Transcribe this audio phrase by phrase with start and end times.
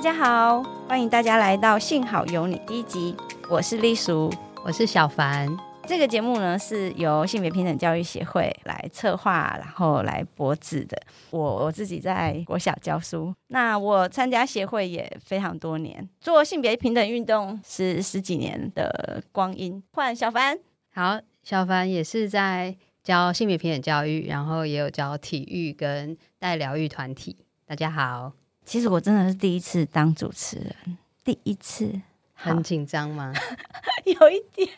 [0.00, 3.14] 大家好，欢迎大家来到《幸好有你》第一集，
[3.50, 4.32] 我是丽淑，
[4.64, 5.46] 我是小凡。
[5.86, 10.98] 这个节目呢是由性别平等教育协会来策划，然后来播制的。
[11.28, 19.82] 我我自己在国小教书，那我参加协会也非常多年，做性别平等运动是十几年的光阴。
[19.92, 20.58] 换小凡，
[20.94, 27.44] 好，小凡也是在教性别平等教育，然后也有教体育跟带疗愈团体。
[27.66, 28.32] 大家好。
[28.70, 31.90] 其实我真的是第一次当主持人，第一次
[32.34, 33.34] 很紧张吗？
[34.06, 34.68] 有一点，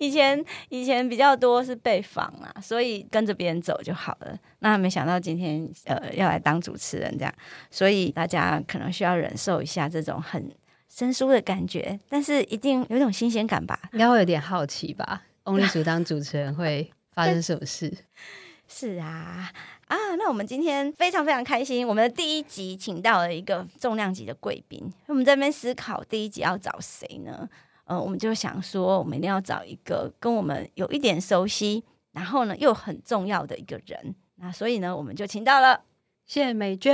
[0.00, 4.36] 以前以前比较多是被访啊，所以跟着别人走就好了。
[4.58, 7.32] 那没想到今天呃要来当主持人这样，
[7.70, 10.52] 所以大家可能需要忍受一下这种很
[10.88, 13.78] 生疏的感觉，但是一定有一种新鲜感吧？
[13.94, 15.22] 应该会有点好奇吧？
[15.44, 17.98] 翁丽淑当主持人会发生什么事？
[18.66, 19.52] 是啊。
[19.88, 24.90] 啊，那我们今天非常非常开心，我们的第一集请到了一个重量级的贵宾。
[25.06, 27.48] 我们在那边思考第一集要找谁呢？
[27.84, 34.14] 呃，我们就想说，我们一定要找一个跟我们有一点熟悉，然后呢又很重要的一个人。
[34.36, 35.80] 那所以呢，我们就请到了
[36.26, 36.92] 谢美娟。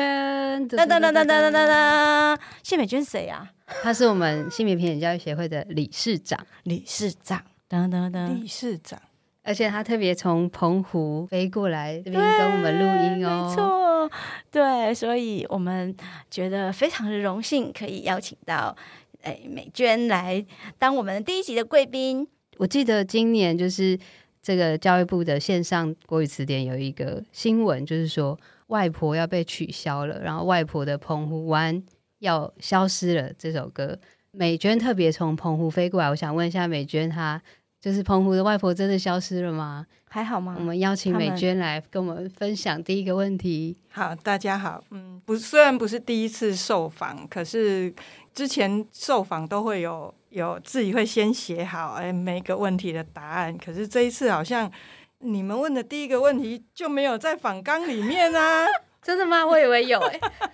[0.69, 3.51] 噔噔噔噔噔噔噔，谢美娟谁啊？
[3.83, 6.47] 她是我们性别平等教育协会的理事长。
[6.63, 9.01] 理事长，噔噔噔，理事长。
[9.47, 14.11] 而且他特别从澎湖飞过来这边跟我们录音哦，没错，
[14.51, 15.95] 对，所以我们
[16.31, 18.75] 觉得非常的荣幸，可以邀请到
[19.21, 20.43] 哎美娟来
[20.79, 22.27] 当我们第一集的贵宾。
[22.57, 23.99] 我记得今年就是
[24.41, 31.83] 这个教育部的线上国语词典有一个新闻，就是说外婆要被取消了，然后外婆的澎湖湾
[32.21, 33.31] 要消失了。
[33.37, 33.99] 这首歌，
[34.31, 37.43] 美娟特别从澎湖飞过来，我想问一下美娟她。
[37.85, 39.87] 就是澎湖的外婆真的消失了吗？
[40.09, 40.57] 还好吗？
[40.59, 43.77] 我们邀请美娟来跟我们分享第一个问题。
[43.91, 47.95] 好，大家好，嗯，不，虽然不是第一次受访，可是
[48.33, 54.73] 之前受访都会有有自己会先写好哎每个问题的答案，可是这一次好像
[55.19, 58.65] 你们问的第一个问题就没有在访纲里面啊？
[59.03, 59.45] 真的吗？
[59.45, 60.51] 我以为有哎、欸。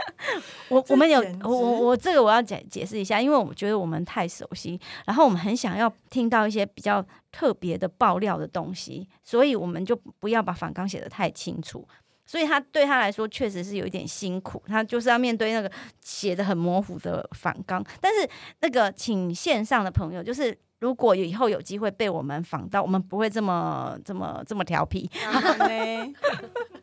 [0.68, 11.86] 我我们有我我我这个我要解解释一下，因为我觉得我们太熟悉，然后我们很想要听到一些比较特别的爆料的东西，所以我们就不要把反纲写的太清楚。
[12.24, 15.70] 所以他对他来说确实是有一点辛苦，他就是要面对那个
[16.00, 17.84] 写的很模糊的反纲。
[18.00, 18.28] 但是
[18.60, 20.56] 那个请线上的朋友就是。
[20.82, 25.08] 如果以后有机会被我们访到，我们不会这么这么这么调皮。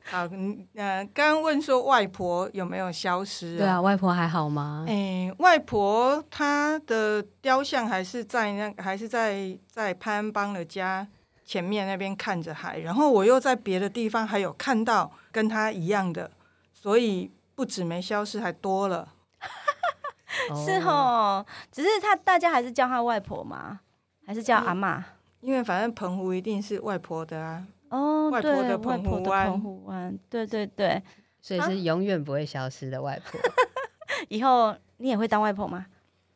[0.05, 3.57] 好，嗯，呃，刚刚问说外婆有没有消失？
[3.57, 4.85] 对啊，外婆还好吗？
[4.87, 11.05] 哎、欸，外婆她的雕像还是在那，还是在在潘安邦的家
[11.43, 12.79] 前面那边看着海。
[12.79, 16.31] 然后我又在别的地方还有看到跟她一样的，
[16.73, 19.09] 所以不止没消失，还多了。
[20.65, 23.81] 是哦，只是他大家还是叫她外婆吗？
[24.29, 25.03] 还是叫阿妈，
[25.41, 27.65] 因为反正澎湖一定是外婆的啊。
[27.89, 31.01] 哦，外婆的澎湖湾，澎湖湾，对对对，
[31.41, 33.39] 所以是永远不会消失的外婆。
[33.39, 33.45] 啊、
[34.29, 35.87] 以后你也会当外婆吗？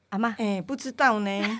[0.10, 1.60] 阿妈，哎、欸，不知道呢，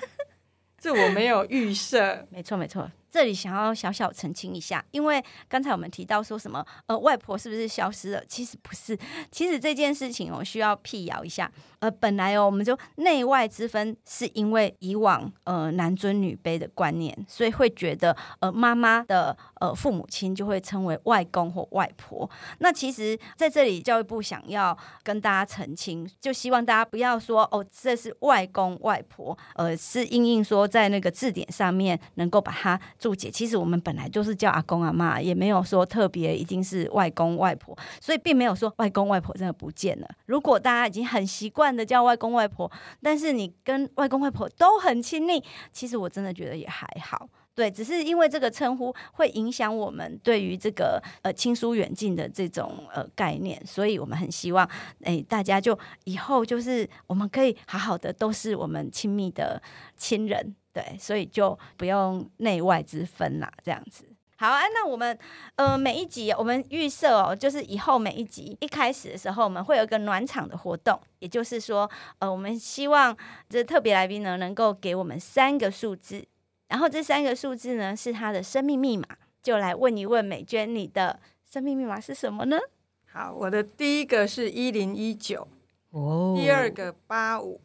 [0.80, 2.26] 这我没有预设。
[2.34, 2.90] 没错，没错。
[3.14, 8.26] 这里想要小小澄清一下，因为刚才我们提到说什么，呃，外婆是不是消失了？
[8.28, 8.98] 其实不是，
[9.30, 11.52] 其实这件事情我需要辟谣一下。
[11.78, 22.30] 呃，本来哦，我们就内外之分，是因为以往呃男尊女卑的观念，所以会觉得呃妈妈的呃父母亲就会称为外公或外婆。
[22.60, 32.74] 那其实在这里教育部想要跟大家澄清，就希望大家不要说哦，这是外公外婆，呃，是因应说在那个字典上面能够把它。
[33.00, 40.10] 注解，其实我们本来就是叫阿公阿妈，也没有说特别一定是外公外婆，所以并没有说外公外婆真的不见了。
[40.26, 47.30] 如果大家已经很习惯的叫外公外婆，但是你跟外公外婆都很亲密，其实我真的觉得也还好。
[47.56, 54.68] 对，只是因为这个称呼会影响我们对于这个呃亲疏远近的这种呃概念，所以我们很希望
[55.04, 59.62] 哎大家就以后就是我们可以好好的都是我们亲密的
[59.96, 60.56] 亲人。
[60.74, 64.06] 对，所以就不用内外之分啦，这样子。
[64.38, 65.16] 好啊，那我们
[65.56, 71.88] 呃每一集我们预设哦，就是以后每一集一开始的时候，我们会有一个暖场的活动，也就是说，
[72.18, 73.16] 呃，我们希望
[73.48, 76.26] 这特别来宾呢能够给我们三个数字，
[76.74, 79.06] 然后这三个数字呢是他的生命密码，
[79.44, 82.58] 就来问一问美娟，你的生命密码是什么呢？
[83.06, 85.48] 好，我的第一个是一零一九，
[85.92, 87.62] 哦，第二个八五，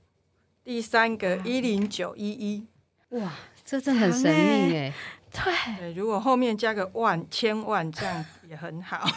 [0.62, 2.66] 第三个一零九一一。
[3.16, 3.32] 哇，
[3.64, 4.92] 这真的很神秘耶！
[5.32, 9.08] 对，如果后面加个万、千万，这样也很好。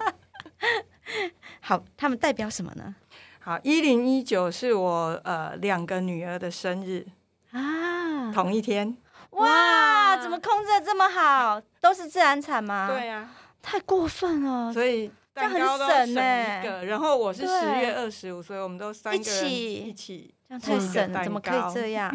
[1.60, 2.94] 好，他们代表什么呢？
[3.38, 7.06] 好，一零一九是我呃两个女儿的生日
[7.52, 8.96] 啊，同一天。
[9.30, 11.60] 哇，怎么控制的这么好？
[11.80, 12.88] 都是自然产吗？
[12.90, 13.30] 对呀、啊，
[13.62, 14.72] 太过分了。
[14.72, 20.34] 所以蛋糕都省一个，然后我是十月二十五，所以我们都三个人一起。
[20.48, 22.12] 这样太省了，怎么可以这样？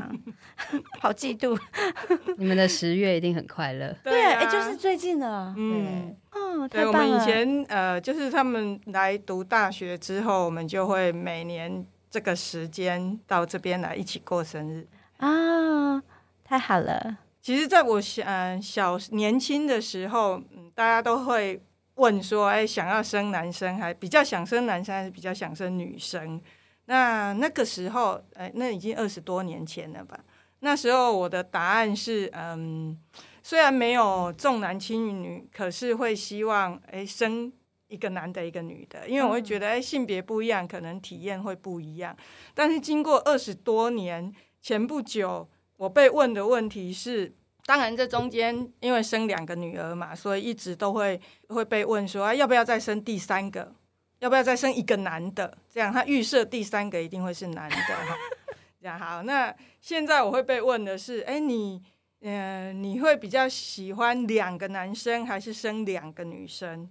[1.00, 1.58] 好嫉妒！
[2.36, 3.96] 你们的十月一定很快乐。
[4.04, 5.54] 对，哎、啊欸，就是最近的。
[5.56, 6.86] 嗯，哦，太棒了。
[6.86, 14.86] 对，我们以前呃，就是他们来读大学之后，我们就会每年这个时间到这边来一起过生日
[15.18, 16.02] 啊，
[16.44, 17.18] 太好了。
[17.42, 21.62] 其实，在我小、呃、小年轻的时候，嗯，大家都会
[21.96, 26.42] 问说，哎，想要生男生，还比较想生男生，还是比较想生女生？
[26.86, 30.20] 那那个时候，哎，那已经二十多年前了吧？
[30.60, 32.98] 那时候我的答案是，嗯，
[33.44, 37.54] 虽然没有重男轻女，可是会希望，哎，生
[37.88, 42.16] 一个男的，一个女的，因为我会觉得，哎，性别不一样，可能体验会不一样。
[42.56, 44.34] 但是经过二十多年，
[44.66, 45.48] 前不久
[45.78, 47.32] 我被问的问题是，
[47.68, 53.72] 当然这中间因为生两个女儿嘛，所以一直都会会被问说，要不要再生第三个？
[54.18, 55.56] 要不要再生一个男的？
[55.72, 57.78] 这样他预设第三个一定会是男的。
[58.82, 61.80] 这样好，那现在我会被问的是：哎，你
[62.22, 66.90] 嗯、你会比较喜欢两个男生还是生两个女生？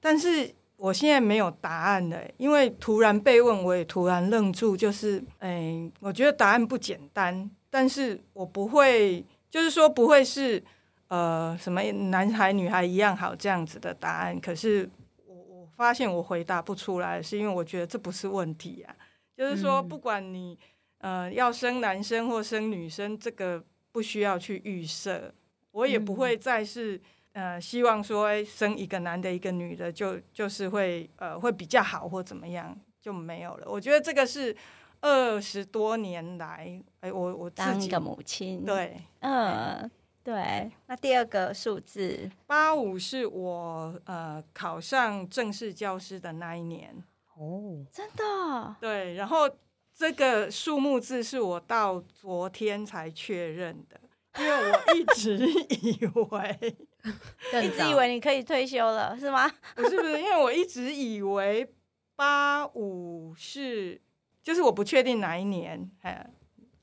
[0.00, 4.76] 但是我现在没有答案的，因为突然被问，我也突然愣住。
[4.76, 10.62] 就是哎，我觉得答案不简单，但是我不会，就是说不会是
[11.08, 14.40] 呃什么男孩女孩一样好这样子的答案。
[14.40, 14.88] 可是
[15.26, 15.68] 我我。
[15.74, 18.94] 发现我回答不出来，是因为我觉得这不是问题啊。
[19.34, 20.56] 就是说，不管你
[20.98, 25.34] 呃要生男生或生女生，这个不需要去预设。
[25.72, 27.00] 我也不会再是
[27.32, 33.66] 呃希望说，哎，生一个男的，一个女的，就就是会呃会比较好或怎么样，就没有了。
[33.68, 34.56] 我觉得这个是
[35.00, 39.90] 二十多年来，哎，我我自己当一个母亲，对，嗯。
[40.24, 42.30] 对，那第二个数字？
[42.46, 46.94] 八五是我呃考上正式教师的那一年。
[47.34, 48.76] 哦，真的？
[48.80, 49.50] 对，然后
[49.92, 54.00] 这个数目字是我到昨天才确认的，
[54.38, 55.98] 因为我一直以
[56.30, 56.76] 为
[57.62, 59.50] 一直以为你可以退休了是吗？
[59.74, 61.68] 不 是不是，因为我一直以为
[62.16, 64.00] 八五是
[64.42, 66.26] 就是我不确定哪一年哎。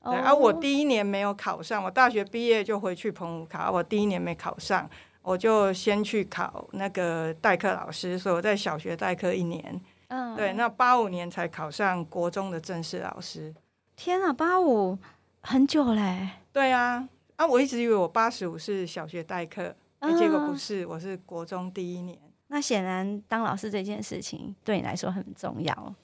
[0.02, 3.70] 啊、我第一年没有考上，我大学毕业就回去澎湖考。
[3.70, 4.88] 我第一年没考上，
[5.20, 9.78] 我就先去考那个代课老师，所以我在小学代课一年。
[10.08, 13.54] 嗯，对，那八五年才考上国中的正式老师。
[13.94, 14.98] 天啊，八五
[15.42, 16.30] 很久嘞。
[16.50, 17.06] 对啊，
[17.36, 22.18] 啊，我一直以为我八十五是小学代课，嗯，结果不是，我是国中第一年。
[22.48, 25.94] 那显然当老师这件事情对你来说很重要。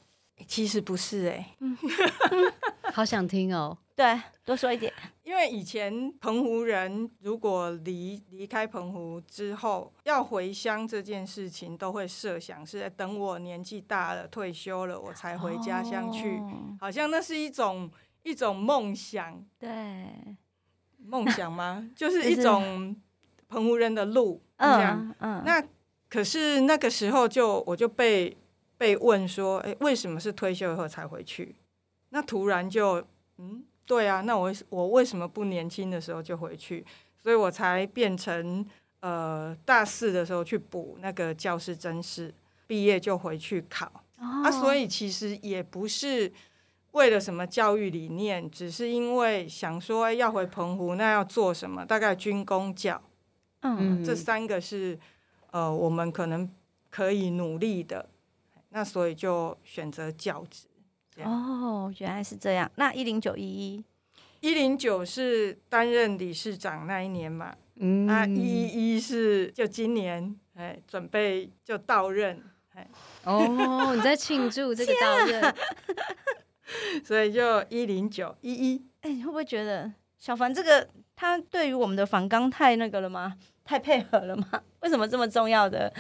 [0.47, 1.77] 其实不是哎、欸，嗯，
[2.93, 3.77] 好想听哦。
[3.95, 4.93] 对，多说一点。
[5.25, 17.91] 因为以前澎湖人如果离离开澎湖之后要回乡这件事情，都会设想是在等我年纪大了退休了，我才回家乡去，哦，好像那是一种
[18.23, 19.43] 一种梦想。
[19.59, 20.07] 对，
[20.99, 21.89] 梦想吗？
[21.97, 22.95] 就是一种
[23.49, 24.41] 澎湖人的路。
[24.57, 25.43] 嗯嗯。
[25.45, 25.63] 那
[26.09, 28.37] 可是那个时候就我就被
[28.79, 31.57] 被问说，哎，为什么是退休以后才回去？
[32.11, 33.05] 那突然就
[33.39, 33.65] 嗯。
[33.89, 36.85] 对啊，那我我为什么不年轻的时候就回去？
[37.17, 38.67] 所以我才变成
[38.99, 42.35] 呃大四的时候去补那个教师真试，
[42.67, 43.87] 毕业就回去考。
[44.19, 46.33] 哦、啊，所以其实也不是
[46.91, 51.87] 为了什么教育理念，只是因为想说要回澎湖，那要做什么？
[51.87, 53.01] 大概军工教，
[53.63, 54.99] 嗯，这三个是
[55.51, 56.49] 呃我们可能
[56.91, 58.09] 可以努力的，
[58.71, 60.67] 那所以就选择教职。
[61.25, 62.71] 哦，原来是这样。
[62.77, 63.85] 那一零九一一，
[64.41, 67.57] 一零九是担任理事长那一年嘛？
[67.77, 72.43] 嗯，啊，一一一是就今年，哎，准备就到任，
[72.75, 72.87] 哎，
[73.25, 75.55] 哦，你在庆祝这个到任，啊、
[77.03, 78.87] 所以就一零九一一。
[79.01, 83.37] 哎，你会不会觉得小凡这个他对于我们的反刚太那个了吗？
[83.65, 84.47] 太配合了吗？
[84.81, 85.93] 为什么这么重要的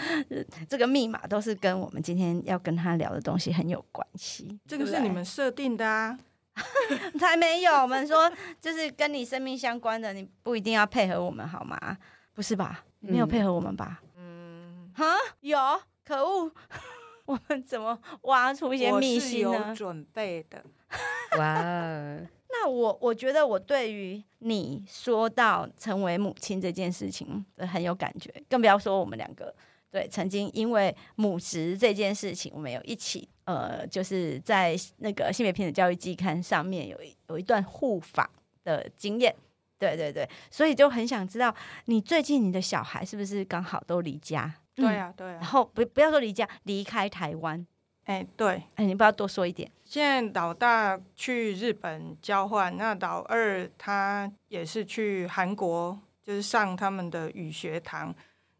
[0.69, 4.59] 这个密码都是跟我们今天要跟他聊的东西很有关系？
[4.67, 6.17] 这个是你们设定的啊？
[7.19, 11.99] 才没有，我们说就是跟你生命相关的，你不一定要配合我们好吗？
[12.33, 12.85] 不是吧？
[13.01, 14.01] 你没有配合我们吧？
[14.17, 15.05] 嗯，哈，
[15.41, 15.59] 有，
[16.05, 16.51] 可恶，
[17.27, 19.51] 我们怎么挖出一些秘辛呢？
[19.51, 20.65] 我是有准备的，
[21.39, 22.36] 哇。
[22.59, 29.55] 那我我觉得我对于你说到成为母亲这件事情很有感觉，更不要说我们两个
[29.91, 38.29] 对曾经因为母职这件事情，我们有一起呃，就是在那个性别平等教育季刊上面有一有一段互访
[38.65, 39.35] 的经验，
[39.79, 44.55] 对对对，所以就很想知道你最近你的小孩是不是刚好都离家？
[44.75, 45.33] 对呀、啊，对、啊。
[45.35, 47.67] 然后不不要说离家，离开台湾。
[48.07, 49.69] 哎，对，哎，你不要多说一点。
[49.85, 58.15] 现在老大去日本交换，那老二他也是去韩国，就是上他们的语学堂。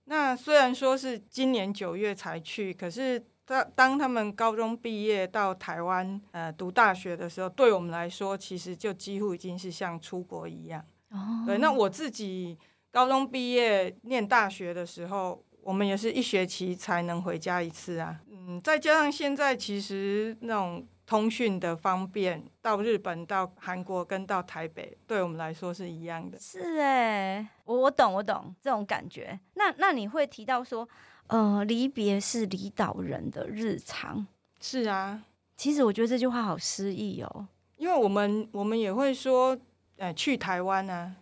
[0.07, 10.85] 那虽然说是今年九月才去，可是当当他们高中毕业到台湾呃读大学的时候，对我们来说，其实就几乎已经是像出国一样。
[11.11, 12.59] 哦，对，那我自己
[12.91, 15.41] 高中毕业念大学的时候。
[15.67, 26.39] 我们也是一学期才能回家一次啊，嗯，再加上现在其实那种通讯的方便，到日本、到韩国跟到台北，对我们来说是一样的。
[26.39, 29.37] 是哎，我我懂我懂这种感觉。
[29.55, 30.89] 那那你会提到说，
[31.27, 34.25] 呃，离别是离岛人的日常。
[34.61, 35.21] 是啊，
[35.57, 39.59] 其实我觉得这句话好诗意哦，因为我们我们也会说，
[39.97, 41.17] 呃，去台湾啊，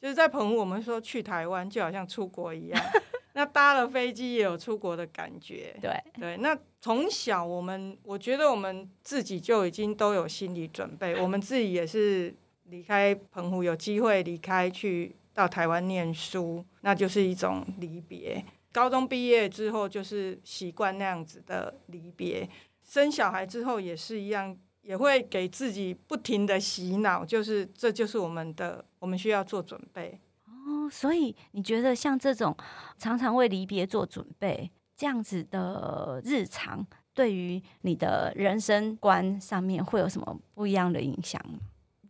[0.00, 2.82] 就是在澎湖，我们说去台湾就好像出国一样。
[3.32, 6.36] 那搭了飞机也有出国的感觉，对对。
[6.38, 11.20] 那从小我们，我觉得我们自己就已经都有心理准备。
[11.20, 12.34] 我们自己也是
[12.64, 18.44] 离开澎湖，有机会离开去到台湾念书，那就是一种离别。
[18.72, 22.48] 高中毕业之后，就是习惯那样子的离别。
[22.82, 30.18] 生小孩之后也是一样，也会给自己不停的洗脑，就是这就是我们的，我们需要做准备。
[30.90, 32.56] 所以你觉得像这种
[32.98, 41.40] 常常为离别做准备这样子的日常，对于你的人生观上面会有什么不一样的影响？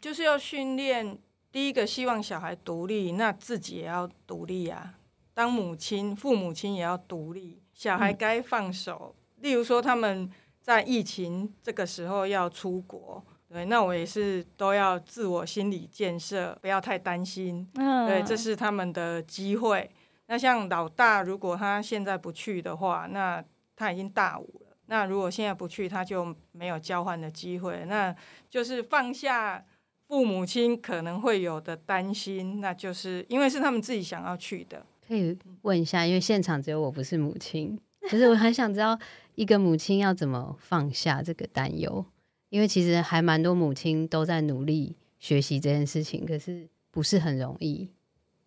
[0.01, 1.19] 就是要训练
[1.53, 4.95] 第一个，希望小孩独立，那自己也要独立啊。
[5.35, 9.15] 当母亲、父母亲也要独立，小孩该放手。
[9.37, 9.43] 嗯。
[9.43, 13.25] 例如说，他们在疫情这个时候要出国。
[13.53, 17.69] 对，那我也是都要自我心理建设，不要太担心。
[17.75, 19.91] 嗯，对，这是他们的机会。
[20.27, 24.77] 那像老大，如果他现在不去的话，那他已经大五了。
[24.87, 27.85] 那如果现在不去，他就没有交换的机会。
[27.89, 28.15] 那
[28.49, 29.65] 就是放下
[30.07, 34.87] 父母亲可能会有的担心，那就是因为是他们自己想要去的。
[35.09, 37.77] 可以问一下，因为现场只有我不是母亲，
[38.09, 38.97] 可是我很想知道
[39.35, 42.05] 一个母亲要怎么放下这个担忧。
[42.51, 47.89] 因为其实还蛮多母亲都在努力学习这件事情，可是不是很容易，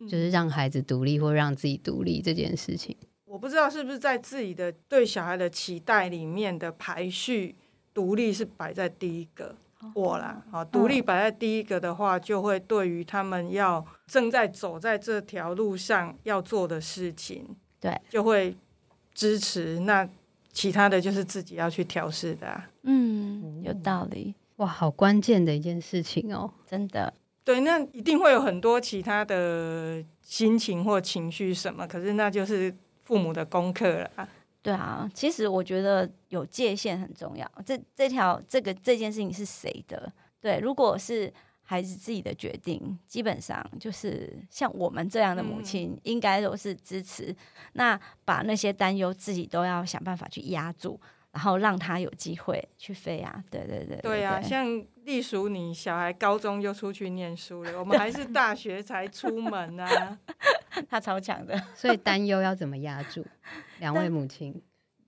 [0.01, 2.95] 就是让孩子独立或让自己独立这件事情。
[3.25, 7.55] 我不知道是不是在自己的对小孩的期待里面的排序，
[7.93, 9.55] 独立是摆在第一个。
[9.95, 18.55] 我啦，啊，独立摆在第一个的话，就会对于他们要正在走在这条路上要做的事情，对，就会
[19.13, 20.09] 支持那。
[20.53, 22.69] 其他的就是自己要去调试的啊。
[22.83, 24.33] 嗯，有道理。
[24.57, 27.13] 哇，好关键的一件事情哦，真的。
[27.43, 34.29] 对，那一定会有很多其他的心情或情绪什么，可是那就是父母的功课了啊。
[34.61, 37.51] 对啊，其实我觉得有界限很重要。
[37.65, 40.13] 这这条这个这件事情是谁的？
[40.39, 41.33] 对，如果是。
[41.65, 47.35] 孩子自己的决定，基本上就是像我们这样的母亲，嗯、应该都是支持。
[47.73, 50.99] 那把那些担忧自己都要想办法去压住，
[51.31, 53.41] 然后让他有机会去飞啊！
[53.49, 60.19] 对对对，对，对、啊，像隶属你小孩高中就出去念书了，我们还是大学才出门啊，
[60.89, 61.57] 他超强的。
[61.73, 63.25] 所以担忧要怎么压住？
[63.79, 64.61] 两位母亲，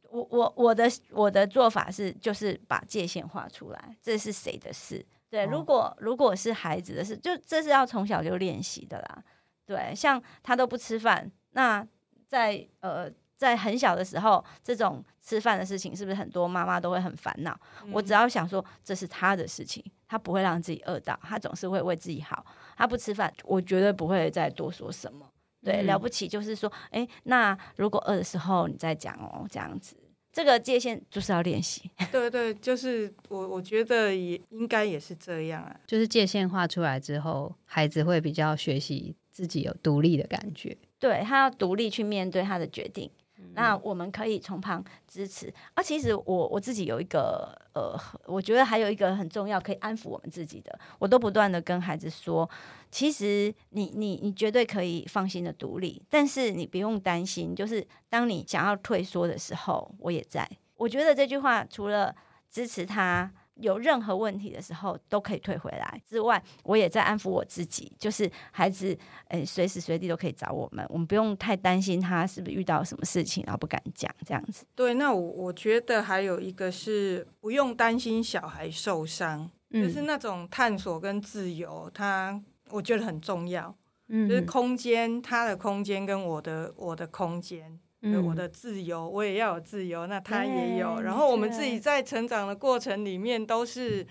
[0.09, 5.05] 我我我的我的做法是，就是把界限画出来，这是谁的事。
[5.29, 9.23] 对，如果如果是孩子的事，就这是要从小就练习的啦。
[9.65, 11.85] 对，像他都不吃饭，那
[12.27, 17.59] 在呃在很小的时候，这种吃饭的事情，是不是很多妈妈都会很烦恼？
[17.83, 17.91] 嗯。
[17.91, 22.45] 我只要想说这是他的事情，他不会让自己饿到，他总是会为自己好。
[22.77, 25.27] 他不吃饭，我绝对不会再多说什么。
[25.63, 25.87] 对，嗯。
[25.87, 29.97] 了不起就是说，哎，那如果饿的时候你再讲哦，这样子。
[30.35, 43.09] 这个界限就是要练习， 对对，就是我我觉得也应该也是这样啊，就是界限画出来之后，孩子会比较学习自己有独立的感觉，对，他要独立去面对他的决定。
[43.53, 45.53] 那我们可以从旁支持。
[45.73, 52.49] 啊，其实我我自己有一个呃，我觉得还有一个很重要，可以安抚我们自己的，我都不断的跟孩子说，
[52.89, 60.49] 其实你你你绝对可以放心的独立，但是你不用担心，就是当你想要退缩的时候，我也在。
[60.77, 62.13] 我觉得这句话除了
[62.49, 66.01] 支持他有任何问题的时候都可以退回来。
[66.07, 68.97] 之外，我也在安抚我自己，就是孩子，
[69.29, 74.65] 诶，随时随地都可以找我们，我们不用太担心他是不是遇到什么事情，然后不敢讲这样子。
[74.75, 83.75] 对，那我我觉得还有一个是不用担心小孩受伤，嗯、就是那种探索跟自由，他我觉得很重要。
[84.07, 87.79] 嗯，就是空间，他的空间跟我的我的空间。
[88.13, 91.01] 我的自由，我也要有自由，那他也有。
[91.01, 94.05] 然后我们自己在成长的过程里面，都是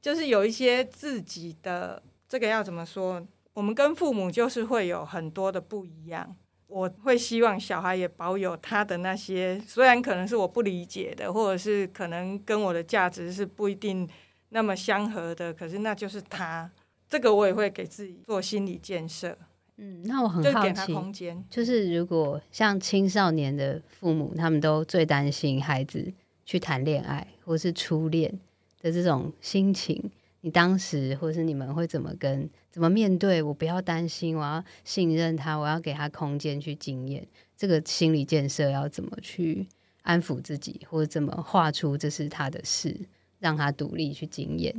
[0.00, 3.26] 就是有一些自己的这个要怎么说？
[3.54, 6.36] 我们跟父母就是会有很多的不一样。
[6.68, 14.08] 我会希望小孩也保有他的那些，虽然可能是我不理解的，或者是可能跟我的价值是不一定
[14.50, 16.70] 那么相合的，可是那就是他。
[17.08, 19.36] 这个我也会给自己做心理建设。
[19.80, 26.12] 嗯，那我很好奇，就空间，就是如果像青少年的父母，他们都最担心孩子
[26.44, 28.40] 去谈恋爱或是初恋
[28.80, 33.40] 的这种心情，你当时或是你们会怎么跟怎么面对？
[33.40, 37.24] 我不要担心，我要信任他，我要给他空间去经验
[37.56, 39.68] 这个心理建设，要怎么去
[40.02, 42.98] 安抚自己，或者怎么画出这是他的事，
[43.38, 44.74] 让他独立去经验？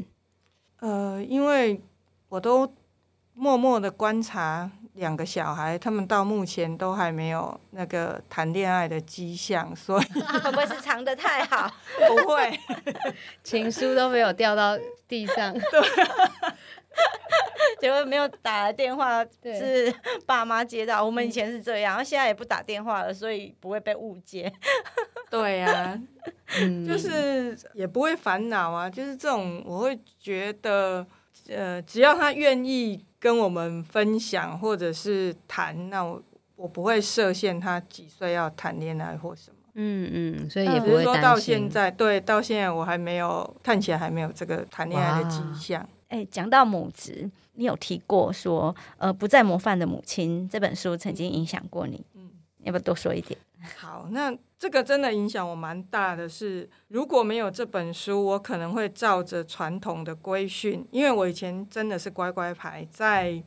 [0.81, 1.79] 呃，因为
[2.27, 2.73] 我都
[3.33, 4.69] 默默的观察。
[4.93, 11.71] 两个小孩，他们到目前都还没有那个谈恋爱的迹象，所以 会 不会是藏的太好？
[12.07, 12.59] 不会，
[13.43, 14.77] 情书都没有掉到
[15.07, 15.61] 地上， 对，
[17.79, 19.93] 结果没有打来电话，是
[20.25, 21.05] 爸妈接到。
[21.05, 24.51] 我们以前是这样，然后现在也不打电话了，所以不会被误解。
[25.29, 25.97] 对呀、
[26.87, 31.05] 就是也不会烦恼啊，就是这种，我会觉得，
[31.47, 33.05] 呃，只要他愿意。
[33.19, 36.21] 跟我们分享或者是谈，那我
[36.55, 39.57] 我不会设限他几岁要谈恋爱或什么。
[39.75, 41.03] 嗯嗯，所以也不会。
[41.03, 45.87] 说到现在，对，到现在我还没有看起来还没有这个谈恋爱的迹象。
[46.07, 52.03] 哎，讲到母职，你有提过说，呃，不再模范的母亲这本书曾经影响过你。
[52.15, 52.31] 嗯，
[52.63, 53.39] 要不要多说一点？
[53.77, 63.41] 好，那这个真的影响我蛮大的是，如果没有这本书，我可能会照着传统的规训，因为我以前真的是乖乖牌，在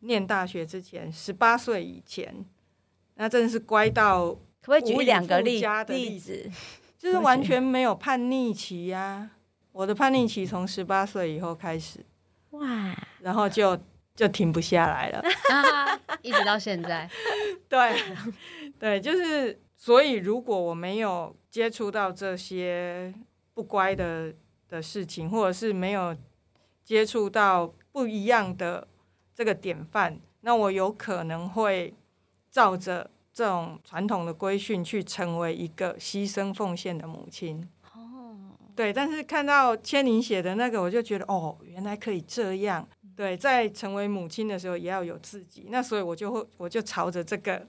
[0.00, 2.46] 念大学之前，十八岁以前，
[3.16, 6.50] 那真的是乖到可不可以举两个例例子？
[6.98, 9.30] 就是完全没有叛逆期呀、啊，
[9.72, 12.00] 我的叛逆期从十八岁以后开始，
[12.52, 13.78] 哇，然后就
[14.14, 15.22] 就停不下来了，
[16.22, 17.06] 一直到现在，
[17.68, 17.92] 对。
[18.78, 23.12] 对，就是所以，如果我没有接触到这些
[23.52, 24.32] 不乖的
[24.66, 26.16] 的事情，或者是没有
[26.82, 28.88] 接触到不一样的
[29.34, 31.92] 这个典范，那我有可能会
[32.50, 37.68] 照着这种传统的规训去成为一个牺牲奉献的母亲。
[37.92, 42.88] 哦，对，但是看到千宁写的那个，我就觉得哦，原来可以这样。
[43.14, 47.68] 对，在成为母亲的时候也要有自己，那所以我就会，我就朝着这个。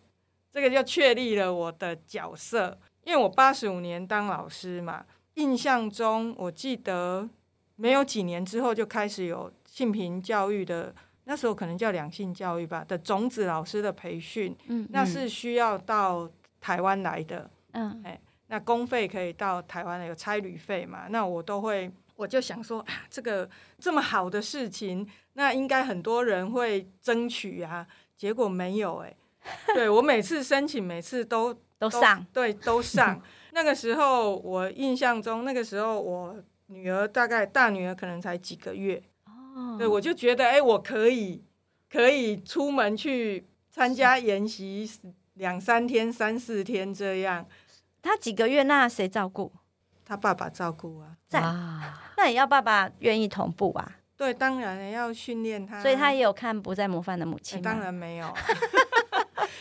[0.56, 7.30] 这个就确立了我的角色，因为我八十五年当老师嘛，印象中我记得
[7.76, 14.56] 没有几年之后就开始有性平教育的，那时候可能叫两性教育吧的种子老师的培训，
[14.92, 29.14] 那是需要到台湾来的，嗯，哎，那公费可以到台湾来，有差旅费嘛，那我都会，我就想说，啊，这个这么好的事情，那应该很多人会争取啊，结果没有，哎。
[29.74, 33.22] 对，我每次申请，每次都都上，都对，都上。
[33.52, 36.36] 那个时候，我印象中，那个时候我
[36.68, 41.44] 女儿大概大女儿可能才几个月，哦，对，我就觉得，哎，我可以
[41.90, 44.90] 可以出门去参加研习
[45.36, 47.46] 两三天、三四天这样。
[48.02, 49.52] 她几个月，那谁照顾？
[50.04, 51.16] 她爸爸照顾啊。
[51.28, 51.40] 在，
[52.18, 53.98] 那也要爸爸愿意同步啊。
[54.18, 57.62] 对，当然要训练他，所以他也有看不再模范的母亲。
[57.62, 58.34] 当然没有。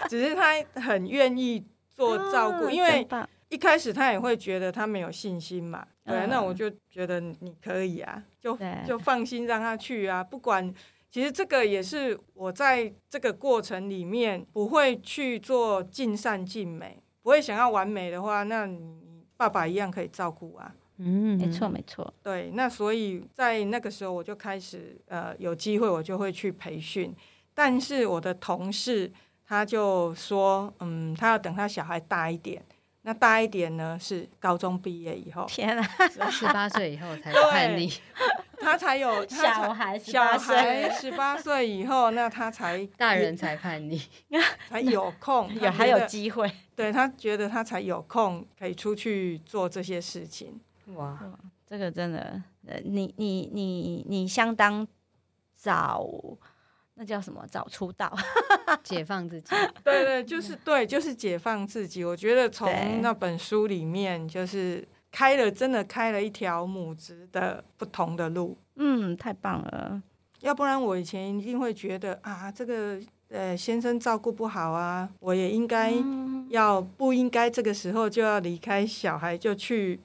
[0.08, 3.06] 只是他很愿意做照顾，因为
[3.48, 5.86] 一开始他也会觉得他没有信心嘛。
[6.04, 10.22] 对，那我就觉得你可以啊，就就放心让他去啊。
[10.22, 10.74] 不管，
[11.10, 20.74] 其实这个也是我在这个过程里面不会去做尽善尽美，不会想要完美的话，那你爸爸一样可以照顾啊。
[20.98, 22.12] 嗯，没错没错。
[22.22, 27.14] 对，那所以在那个时候我就开始呃有机会我就会去培训，
[27.54, 29.12] 但是我的同事。
[29.54, 32.62] 他就说：“嗯，他要等他小孩大一点。
[33.06, 35.44] 那大一点呢，是高中毕业以后。
[35.46, 35.86] 天啊，
[36.30, 37.92] 十八岁以后才 叛逆，
[38.58, 39.98] 他才有他才小孩。
[39.98, 44.00] 小孩十八岁以后，那他才大人才叛逆，
[44.70, 46.50] 才有空，有还有机会。
[46.74, 50.58] 对，他觉得他才有空可以出去做这些事情。
[50.94, 51.18] 哇，
[51.66, 54.88] 这个真的，呃，你你你你相当
[55.54, 56.08] 早，
[56.96, 57.44] 那叫什么？
[57.50, 58.12] 早出道，
[58.84, 59.54] 解放自己。
[59.82, 62.04] 对对，就是对，就是解放自己。
[62.04, 62.70] 我觉得从
[63.02, 68.56] 那本书里面，就是开了，真的开了一条母子的不同的路。
[68.76, 70.02] 嗯，太棒了。
[70.40, 75.92] 要不然我以前一定会觉得啊，这个呃先生照顾不好啊，我也应该
[76.50, 80.00] 要不应该这个时候就要离开小孩就去。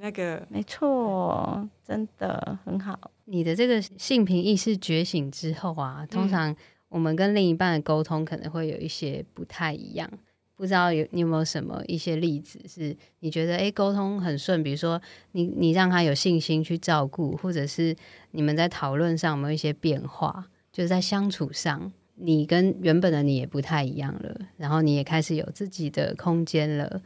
[0.00, 2.96] 那个没错，真的很好。
[3.30, 6.54] 你的这个性平意识觉醒之后啊，通常
[6.88, 10.10] 我们跟另一半的沟通可能会有一些不太一样。
[10.56, 14.60] 不知道有你有没有什么一些例子是你觉得诶沟通很顺？
[14.62, 15.00] 比如说
[15.32, 17.94] 你你让他有信心去照顾，或者是
[18.32, 20.46] 你们在讨论上有没有一些变化？
[20.72, 27.00] 就是在相处上，你跟原本的你也不太一样了，然后你也开始有自己的空间了。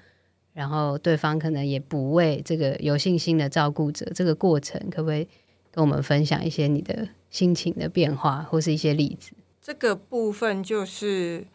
[0.55, 5.27] 然后对方可能也不为这个有信心的照顾者，这个过程可不可以
[5.73, 9.33] 跟我们分享一些你的心情的变化，或是一些例子？
[9.61, 11.47] 这个部分就是，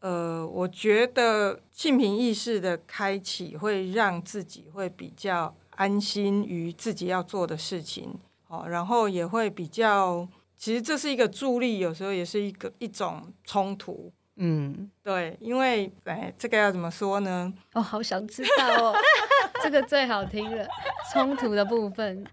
[0.00, 8.14] 呃，我觉得性平意识的开启会让自己会比较安心于自己要做的事情，
[8.46, 10.26] 哦，然后也会比较，
[10.56, 14.10] 其实这是一个助力，有时候也是一个一种冲突。
[14.40, 17.52] 嗯，对，因为哎，这个要怎么说呢？
[17.74, 18.96] 我、哦、好想知道哦，
[19.64, 20.64] 这个最好听了。
[21.12, 22.24] 冲突的部分，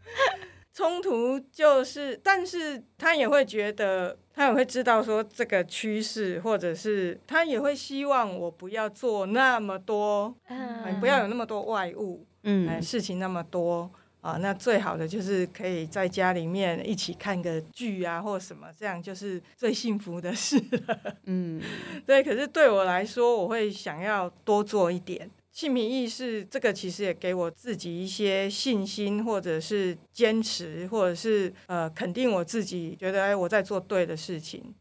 [0.76, 13.90] 冲突就是，但是他也会觉得，他也会知道说这个趋势，或者是他也会希望我不要做那么多，嗯，不要有那么多外物，嗯，哎，事情那么多。
[14.20, 21.16] 啊，那最好的就是可以在家里面一起看个剧啊，或什么，这样就是最幸福的事了。
[21.26, 21.62] 嗯，
[22.08, 22.24] 对。
[22.24, 25.30] 可是对我来说，我会想要多做一点。
[25.56, 34.76] 性平意识这个其实也给我自己一些信心，或者是坚持，或者是呃肯定我自己，觉得哎我在做对的事情。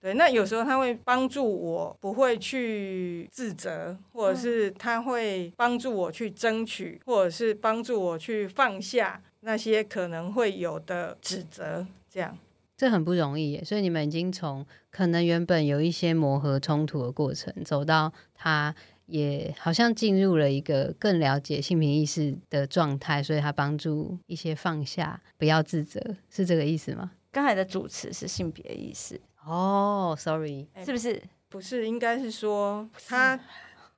[0.00, 12.38] 对，那有时候他会帮助我，不会去自责，或者是他会帮助我去争取，或者是帮助我去放下那些可能会有的指责，这样。
[12.76, 18.74] 这很不容易耶，所以你们已经从可能原本有一些磨合冲突的过程，走到他
[19.10, 27.10] 也好像进入了一个更了解性平意识的状态，所以他帮助一些放下，不要自责，是这个意思吗？
[27.32, 29.20] 刚才的主持是性别意识。
[29.44, 31.20] 哦、oh，sorry，是不是？
[31.48, 33.38] 不是，应该是说他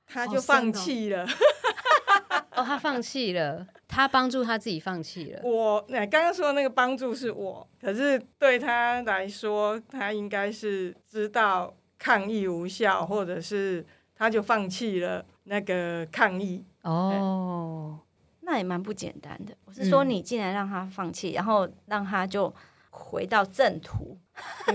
[0.07, 1.27] 他就放弃了。
[2.55, 5.41] 哦，他放弃了，他帮助他自己放弃了。
[5.43, 13.83] 我那刚刚说的那个帮助是我，可是对他来说，他应该是知道抗议无效，或者是
[14.23, 16.63] 他就放弃了那个抗议。
[16.83, 17.99] 哦，
[18.41, 19.53] 那也蛮不简单的。
[19.65, 22.53] 我是说，你竟然让他放弃，嗯，然后让他就
[22.89, 24.17] 回到正途。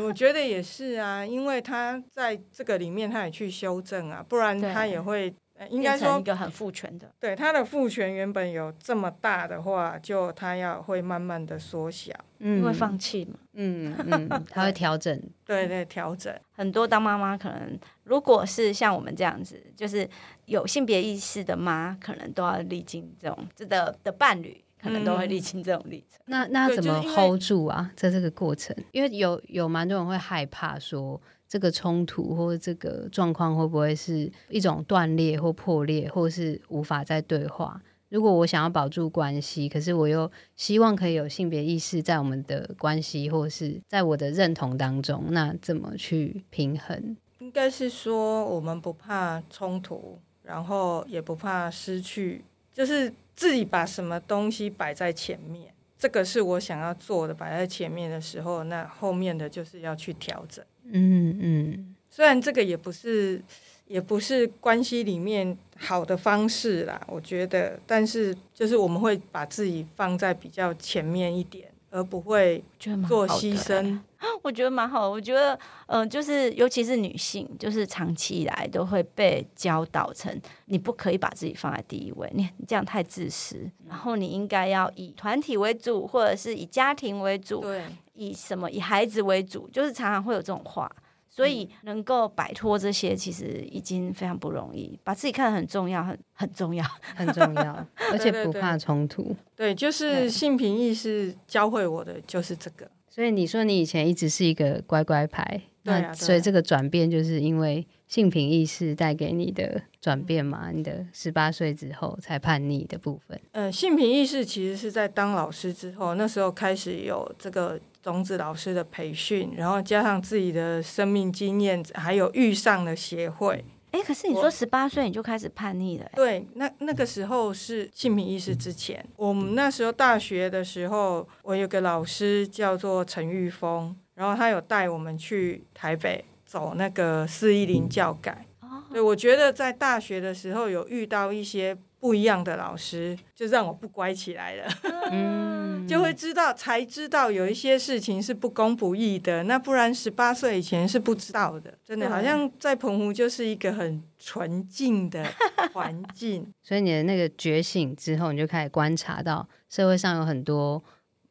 [0.01, 5.35] 我觉得也是啊，因为他在这个里面，他也去修正啊，不然他也会
[5.71, 7.11] 应该说一个很父权的。
[7.18, 16.33] 对，他的父权原本有这么大的话，就他要会慢慢的缩小，嗯，因为放弃嘛，嗯嗯， 他会调整， 对对，调整。
[16.53, 20.09] 很多当妈妈可能，如果是像我们这样子，就是
[20.47, 24.62] 有性别意识的妈，可能都要历经这种这的的伴侣。
[24.81, 27.90] 可能都会历经这种历程，嗯、那那怎么 hold 住啊？
[27.97, 37.81] 在这个过程，因为有有蛮多人会害怕说，这个冲突或这个状况会不会是一种断裂或破裂，或是无法再对话？
[38.11, 47.17] 如果我想要保住关系，可是我又希望可以有性别意识在我们的关系，或是在我的认同当中，那怎么去平衡？
[47.39, 53.13] 应该是说，我们不怕冲突，然后也不怕失去，就是。
[53.39, 57.33] 自己把什么东西摆在前面，这个是我想要做的。
[57.33, 60.65] 摆在前面的时候，那后面的就是要去调整。
[60.92, 63.42] 嗯嗯，虽然这个也不是，
[63.87, 71.68] 也不是关系里面好的方式啦，我觉得，但是就是我们会把自己放在比较前面一点。
[71.90, 72.62] 而不会
[73.09, 73.98] 做牺牲，
[74.42, 75.11] 我觉得蛮好的。
[75.11, 75.55] 我觉得，
[75.87, 83.70] 嗯、呃，就是尤其是女性，就是长期以来都会被教导成你不可以把自己放在第一位，你你这样太自私。
[83.88, 87.83] 然后你应该要以团体为主，或者是以家庭为主，对，
[88.14, 90.90] 以什么以孩子为主，就是常常会有这种话。
[91.31, 94.98] 所以能够摆脱这些，其实已经非常不容易。
[95.05, 99.37] 把自己看得很重要，很很重要，很重要， 而且不怕冲突。
[99.55, 102.90] 对，就是性平意识教会我的就是这个。
[103.18, 110.70] 所以你说你以前一直是一个乖乖牌，啊，那所以这个转变就是因为性平意识带给你的转变嘛？
[110.72, 113.37] 你的十八岁之后才叛逆的部分？
[113.50, 123.64] 呃，性平意识其实是在当老师之后，那时候开始有这个种子老师的培训，然后加上自己的生命经验，还有遇上了协会。
[123.90, 126.11] 哎，可是你说十八岁你就开始叛逆了？
[126.14, 129.05] 对，那那个时候是性平意识之前。
[129.16, 138.46] 我们那时候大学的时候，我有个老师叫做陈玉峰，然后他有带我们去台北走那个四一零教改。
[138.61, 144.69] 哦，对，我觉得在大学的时候有遇到一些不一样的老师，就让我不乖起来了。
[145.11, 149.43] 嗯，就会知道，才知道有一些事情是不公不义的。
[149.45, 155.25] 那不然十八岁以前是不知道的，真的好像在澎湖就是一个很纯净的
[155.73, 156.47] 环境。
[156.63, 160.83] 所以你的那个觉醒之后，你就开始观察到社会上有很多。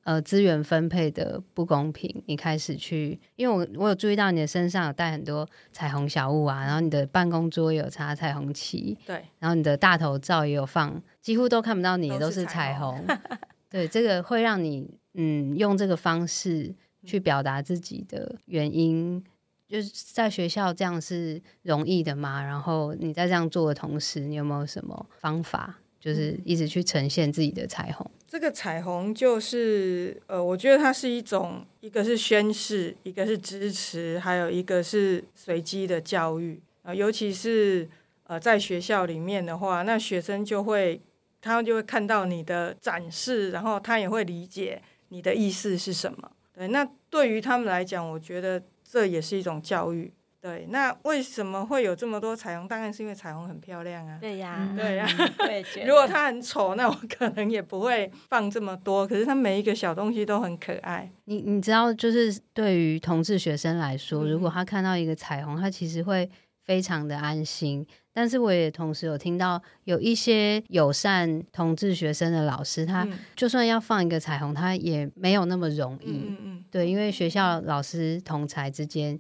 [0.08, 13.38] 呃，资源分配的不公平，你开始去，因为我我有注意到你的身上有带很多彩虹小物啊，然后你的办公桌也有插彩虹旗，对，然后你的大头照也有放，几乎都看不到你都是彩虹，彩 虹
[13.70, 19.22] 对，这个会让你嗯用这个方式去表达自己的原因，
[19.68, 22.42] 就是在学校这样是容易的吗？
[22.42, 25.80] 然后你在这样做的同时，你有没有什么方法？
[26.00, 28.10] 就是一直去呈现自己的彩虹。
[28.28, 36.60] 这个彩虹就是，呃，我觉得它是一种，一个是宣示，一个是支持，还有一个是随机的教育。
[36.82, 37.88] 啊、呃，尤其是
[38.26, 41.02] 呃，在学校里面的话，那学生就会，
[41.42, 46.32] 他们就会看到你的展示，然后他也会理解你的意思是什么。
[46.54, 50.12] 对，那对于他们来讲，我觉得这也是一种教育。
[50.48, 52.66] 对，那为什么会有这么多彩虹？
[52.70, 54.18] 当然是因为彩虹很漂亮啊。
[54.22, 55.06] 对呀，对呀。
[55.40, 59.06] 对，如果它很丑，那我可能也不会放这么多。
[59.06, 61.12] 可是它每一个小东西都很可爱。
[61.26, 66.30] 你你知道，就是对于同志学生来说，如果他看到一个彩虹，他其实会
[66.64, 67.86] 非常的安心。
[68.14, 73.06] 但是我也同时有听到有一些友善同志学生的老师，他
[73.36, 76.26] 就算要放一个彩虹，他也没有那么容易。
[76.30, 76.64] 嗯嗯。
[76.72, 79.20] 对，因为学校老师同才之间。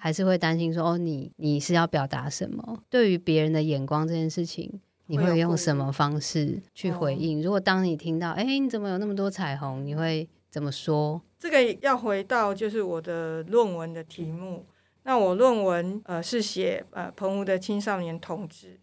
[0.00, 2.82] 还是会担心说哦，你你是要表达什么？
[2.88, 7.42] 对于别人的眼光这件事情，你会用什么方式去回应？
[7.42, 9.84] 如果当你听到，哎，你怎么有那么多彩虹？
[9.84, 11.20] 你会怎么说？
[11.38, 14.64] 这个要回到就是我的论文的题目。
[15.02, 18.78] 那我论文呃是写呃澎湖的青少年同志。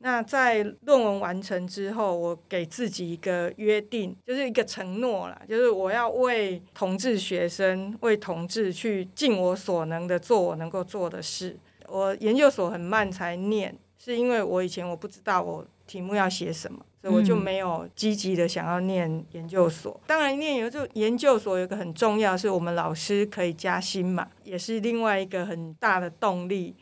[0.00, 11.56] 那在论文完成之后，我给自己一个约定，就是一个承诺啦，就是我要为同志学生、为同志去尽我所能的做我能够做的事。
[11.88, 19.98] 我研究所很慢才念，是因为我以前我不知道我题目要写什么，所以我就没有积极的想要念研究所。
[20.06, 26.76] 当然，念有就研究所有个很重要，是我们老师可以加薪嘛，也是另外一个很大的动力。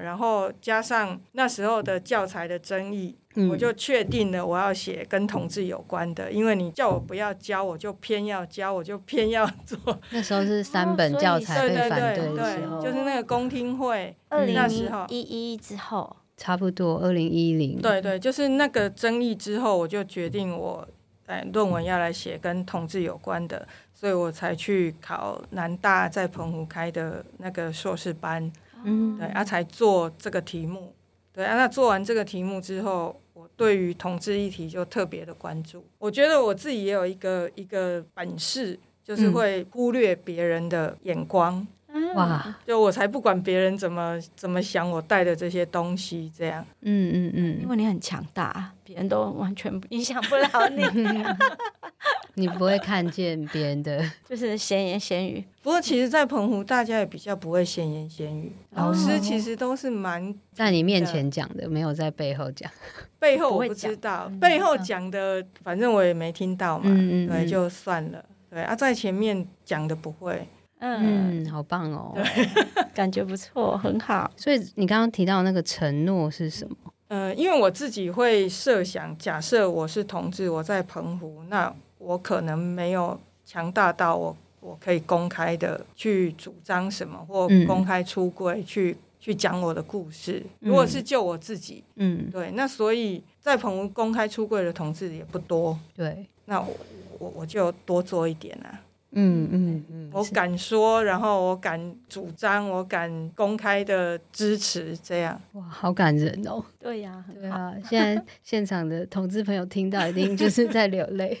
[0.00, 6.30] 然后加上那时候的教材的争议，嗯、我就确定了我要写跟同志有关的。
[6.30, 9.78] 因为你叫我不要教，我就偏要教，我就偏要做。
[10.10, 17.80] 那时候是三本教材被反对的时候，对对对对，就是那个公听会，那时候一一之后，差不多二零一零。
[17.80, 20.86] 对对，就是那个争议之后，我就决定我
[21.26, 28.52] 哎论文要来写跟同志有关的，所以我才去考南大在澎湖开的那个硕士班。
[28.84, 30.92] 嗯，对，啊，才做这个题目，
[31.32, 35.84] 对啊，那做完这个题目之后，我对于同志议题就特别的关注。
[35.98, 41.66] 我觉得我自己也有一个一个本事，就是会忽略别人的眼光。
[42.14, 46.64] 哇，就我才不管别人怎么怎么想，我带的这些东西，这样。
[46.80, 50.84] 嗯嗯嗯，因为你很强大，别人都完全影响不了你。
[52.34, 55.42] 你不会看见别人的， 就是闲言闲语。
[55.62, 58.52] 不过，其实，在澎湖，大家也比较不会闲言闲语。
[58.70, 62.70] 老师其实都是蛮在你面前讲的，没有在背后讲。
[63.18, 66.84] 背后我不知道，背后讲的，反正我也没听到嘛。
[66.86, 68.22] 嗯嗯，对，就算了。
[68.50, 70.46] 对啊，在前面讲的不会。
[70.80, 72.48] 嗯，好棒哦，对，
[72.92, 74.28] 感觉不错，很好。
[74.36, 76.76] 所以你刚刚提到那个承诺是什么？
[77.12, 90.42] 呃，因为我自己会设想，假设我是同志，我在澎湖，那我可能没有强大到我我可以公开的去主张什么，或公开出柜，嗯、去去讲我的故事。
[90.60, 96.74] 如果是就我自己，嗯，对，那所以在澎湖公开出柜的同志也不多，对，那我
[97.18, 98.80] 我我就多做一点啊。
[99.14, 106.64] 嗯嗯嗯，我敢说，然后我敢主张，我敢公开的支持，这样哇，好感人哦。
[106.78, 111.38] 对呀，对啊，现在现场的同志朋友听到一定就是在流泪，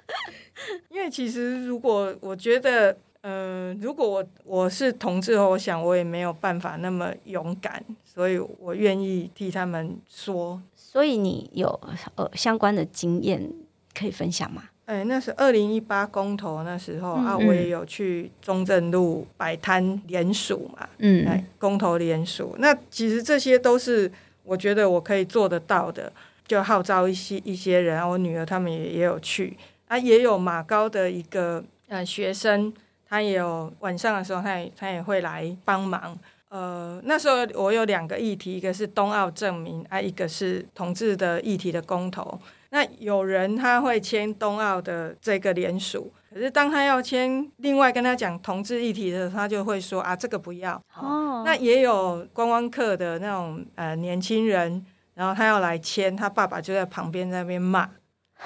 [0.90, 10.60] 因为其实如果我觉得，呃，如果我我是同志，我想我也没有办法那么勇敢，所以我愿意替他们说。
[10.76, 11.68] 所以你有
[12.14, 13.50] 呃相关的经验
[13.98, 14.64] 可以分享吗？
[14.86, 24.10] 哎，那是二零一八公投那时候、嗯、啊，我也有去中正路摆摊联署嘛，嗯，哎，公投联署，那其实这些都是
[24.42, 26.12] 我觉得我可以做得到的，
[26.46, 29.56] 就号召一些一些人，我女儿他们也也有去，
[29.88, 32.72] 啊，也有马高的一个呃学生。
[33.06, 36.18] 他也有晚上的时候，他也他也会来帮忙。
[36.48, 42.36] 呃，那时候我有两个议题，一个是冬奥证明啊，一个是同志的议题的公投。
[42.74, 50.74] 那有人他会签冬奥的这个联署，可是当他要签另外跟他讲同志议题的时候，他就会说啊，这个不要。
[50.96, 51.44] 哦。
[51.46, 54.84] 那也有观光客的那种呃年轻人，
[55.14, 57.88] 然后他要来签，他爸爸就在旁边在那边骂。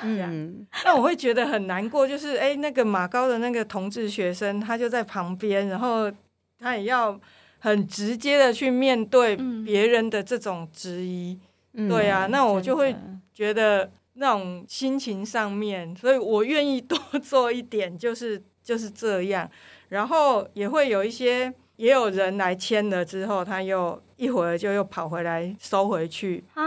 [0.03, 6.13] 嗯，那我会觉得很难过，就是哎、欸，那个马高的那个同志学生，他就在旁边，然后
[6.61, 7.19] 他也要
[7.61, 11.41] 很直接的去面对别人的这种质疑，
[11.73, 12.95] 嗯、对啊，那我就会
[13.33, 19.49] 觉得那种心情上面，所以我愿意多做一点，就是 就是这样，
[19.89, 26.63] 然后也会有一些也有人来签了之后，他又一会儿就又跑回来收回去啊。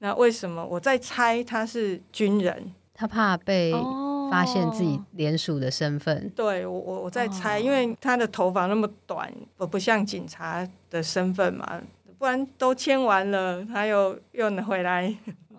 [0.00, 2.72] 那为什么我在猜他是军人？
[2.92, 3.72] 他怕被
[4.30, 6.16] 发现自己联署的身份。
[6.16, 6.32] Oh.
[6.34, 11.80] 对，我我我在猜，因为他的头发那么短，不不像警察的身份嘛，
[12.18, 15.14] 不然都签完了，他又又能回来。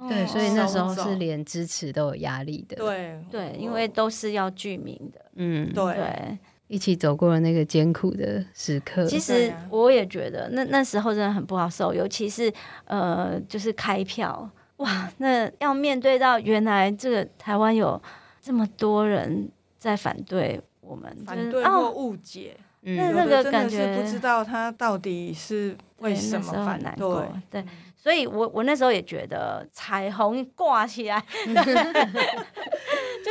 [0.08, 2.76] 对，所以那时候是连支持都有压力的。
[2.76, 5.20] 对对，因为都是要具名的。
[5.36, 9.06] 嗯，对，对，一起走过了那个艰苦的时刻。
[9.06, 12.52] 其实我也觉得，那那时候真的很不好受，尤其是
[12.86, 14.50] 呃，就是开票。
[14.78, 18.00] 哇，那要面对到原来这个台湾有
[18.40, 22.56] 这么多人在反对我们，反对或误解，
[22.96, 27.08] 那那个感觉是不知道他到底是为什么反对。
[27.52, 31.64] 对，对，所以我我那时候也觉得彩虹挂起来， 就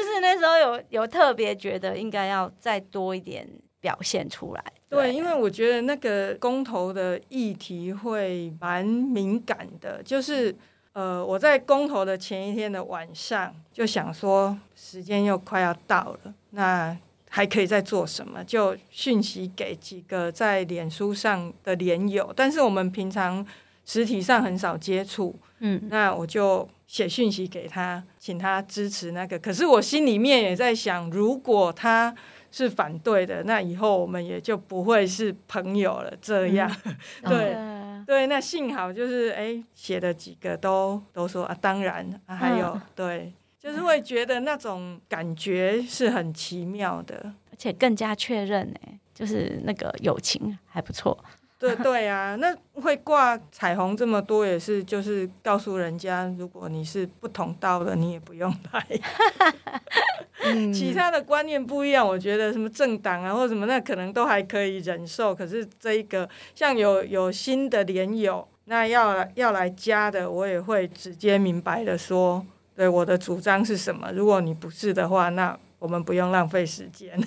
[0.02, 3.48] 是那时候有有特别觉得应该要再多一点
[3.80, 4.64] 表现出来。
[4.88, 10.54] 对，因为我觉得那个公投的议题会蛮敏感的，就是。
[10.96, 16.96] 呃，我在公投的前一天的晚上就想说，时间又快要到了，那
[17.36, 18.42] 还可以再做什么？
[18.42, 23.46] 就讯息给几个在脸书上的连友，但是我们平常
[23.84, 29.38] 实体上很少接触，嗯，那我就写讯息给他，请他支持那个。
[29.38, 32.14] 可是我心里面也在想，如果他
[32.50, 36.10] 是反对的，那以后我们也就不会是朋友了。
[36.22, 36.96] 这样，嗯、
[37.28, 37.54] 对。
[37.54, 43.32] 嗯对，那幸好就是哎，写的几个都都说啊，当然啊，还有、嗯、对，
[43.66, 47.16] 就是会觉得那种感觉是很奇妙的，
[47.50, 51.18] 而且更加确认哎，就是那个友情还不错。
[51.58, 58.86] 对对啊，那会挂彩虹这么多，也是就是告诉人家，如果你是不同道的，你也不用来。
[60.72, 65.34] 其他的观念不一样，我觉得什么政党啊或者什么，那可能都还可以忍受。
[65.34, 74.12] 可是这一个像有有新的连友，那要来要来加的，我也会直接明白的说，对我的主张是什么。
[74.12, 77.18] 如果你不是的话，那我们不用浪费时间。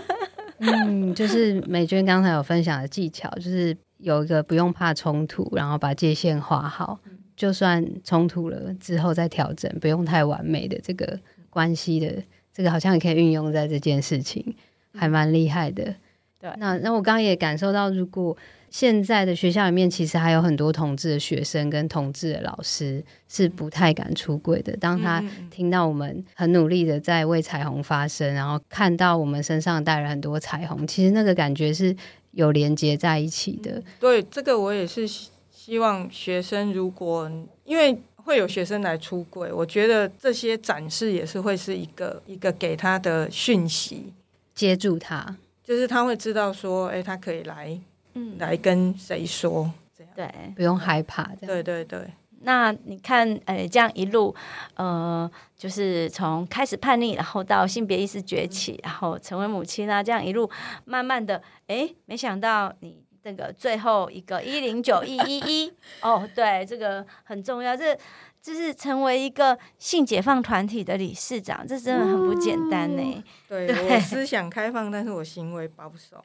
[0.58, 6.98] 嗯，就是美娟刚才有分享的技巧，就是有一个不用怕冲突，然后把界限画好，
[7.36, 11.18] 就算冲突了之后再调整，不用太完美的这个
[11.50, 12.22] 关系的。
[12.52, 14.54] 这个好像也可以运用在这件事情，
[14.94, 15.92] 还蛮厉害的。
[16.40, 18.34] 对，那那我刚刚也感受到，如果
[18.74, 24.76] 现在的学校里面其实还有很多同志的学生跟同志的老师是不太敢出柜的。
[24.78, 31.94] 当他听到我们很努力的在为彩虹发声，然后看到我们身上带了很多彩虹，其实那个感觉是
[32.32, 33.80] 有连接在一起的。
[34.00, 37.30] 对，这个我也是希望学生，如果
[37.64, 37.96] 因为。
[38.16, 44.14] 会有学生来出柜，我觉得这些展示也是会是一个一个给他的讯息，
[44.54, 47.78] 接住他，就是他会知道说，哎，他可以来，
[48.14, 52.00] 嗯，来跟谁说，这样对，不用害怕，对对对。
[52.40, 54.34] 那你看，哎，这样一路，
[54.74, 60.50] 呃，就是从开始叛逆，然后到性别意识崛起，嗯、然后成为母亲啊，这样一路
[60.84, 63.02] 慢慢的，哎，没想到你。
[63.24, 65.72] 这个最后一个一零九一一一
[66.02, 67.96] 哦，对，这个很重要，这
[68.42, 73.24] 就是成为一个性解放团体的理事长，这真的很不简单呢。
[73.48, 76.22] 对，对我思想开放，但是我行为保守。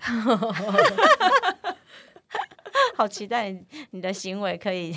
[2.96, 3.62] 好期待你，
[3.92, 4.96] 你的行为可以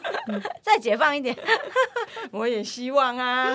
[0.62, 1.36] 再解放一点。
[2.30, 3.54] 我也希望啊，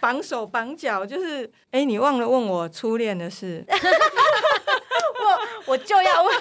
[0.00, 3.64] 绑手绑脚，就是哎，你忘了问我初恋的事。
[5.66, 6.34] 我就要问。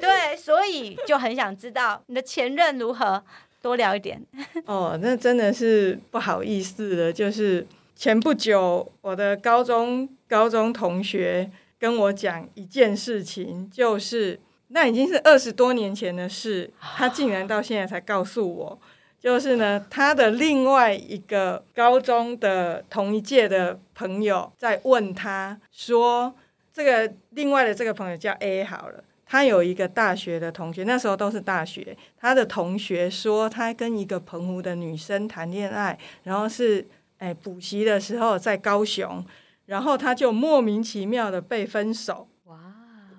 [0.00, 3.22] 对，所以就很想知道你的前任如何，
[3.60, 4.24] 多聊一点。
[4.64, 14.40] 哦，那真的是不好意思了，就是前不久我的高中高中同学跟我讲一件事情，就是
[14.72, 18.78] 那已经是二十多年前的事，他竟然到现在才告诉我。
[19.20, 26.34] 就是呢，他的另外一个高中的同一届的朋友在问他说
[26.74, 31.96] ：“这个另外的这个朋友叫 A 好了，他有一个大学的同学，那时候都是大学。
[32.18, 36.84] 他的同学说，他跟一个澎湖的女生谈恋爱，然后是
[37.18, 39.24] 哎补习的时候在高雄，
[39.66, 42.26] 然后他就莫名其妙的被分手。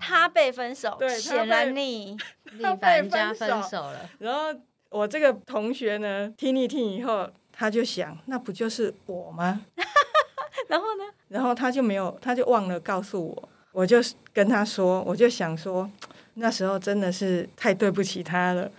[0.04, 2.18] 哇，他被分手，对，显然你
[2.58, 4.54] 李凡家分手了，然后。”
[4.94, 9.60] 我这个同学呢，听一听以后，他就想，那不就是我吗？
[10.70, 11.04] 然后呢？
[11.30, 13.50] 然后他就没有，他就忘了告诉我。
[13.72, 13.98] 我就
[14.32, 15.90] 跟他说，我就想说，
[16.36, 18.70] 那时候真的是太对不起他了。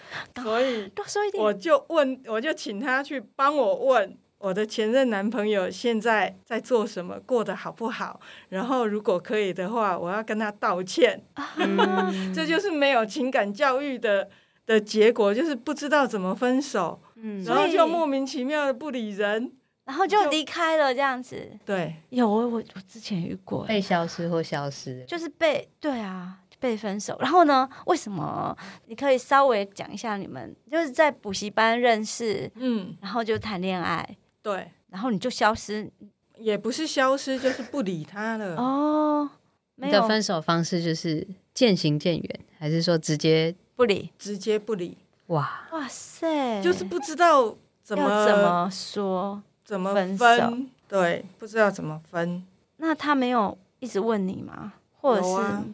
[0.41, 8.20] 所以多说一点，我就问，我就请他去帮我问我的前任男朋友现在在做什么，过得好不好。
[8.51, 11.24] 然后如果可以的话，我要跟他道歉。
[11.57, 14.28] 嗯、 这就是没有情感教育的。
[14.66, 19.53] 的结果就是不知道怎么分手，嗯，然后就莫名其妙的不理人，
[19.84, 21.51] 然后就离开了这样子。
[21.66, 27.14] 对，有我我我之前遇过被消失或消失，就是被对啊被分手。
[27.20, 28.57] 然后呢，为什么？
[28.86, 35.90] 你可以稍微讲一下你们就是在补习班认识，嗯，然后就谈恋爱，对，然后你就消失，
[36.36, 38.55] 也不是消失，就是不理他了。
[38.57, 39.30] 哦，
[39.76, 43.55] 你的分手方式就是渐行渐远，还是说直接？
[43.74, 45.66] 不理，直接不理，哇。
[45.72, 52.47] 哇塞，就是不知道怎么怎么说，怎么分，分对，不知道怎么分。
[52.76, 54.74] 那他没有一直问你吗？
[55.01, 55.34] 或者是？
[55.40, 55.64] 啊，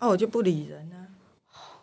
[0.00, 1.06] 啊，我就不理人啊，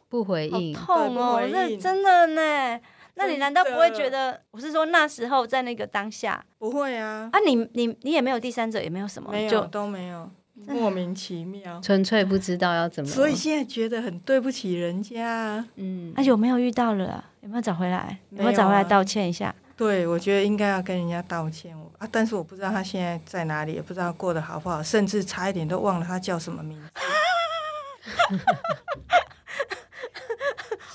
[0.10, 2.82] 不回应，好痛哦，那真的呢？
[3.16, 4.42] 那你难道不会觉得？
[4.52, 7.30] 我是说那时候在那个当下，不会啊？
[7.32, 10.30] 啊，你你你也没有第三者，也没有什么，没有都没有。
[10.68, 15.64] 莫名其妙， 纯粹不知道要怎么，所以现在觉得很对不起人家。
[15.76, 17.24] 嗯，那有没有遇到了？
[17.42, 18.18] 有没有找回来？
[18.30, 19.54] 有没有找回来道歉一下？
[19.76, 22.08] 对，我觉得应该要跟人家道歉啊！
[22.10, 26.90] 但是我不知道他现在在哪里，也不知道过得好不好，甚至差一点都忘了他叫什么名字。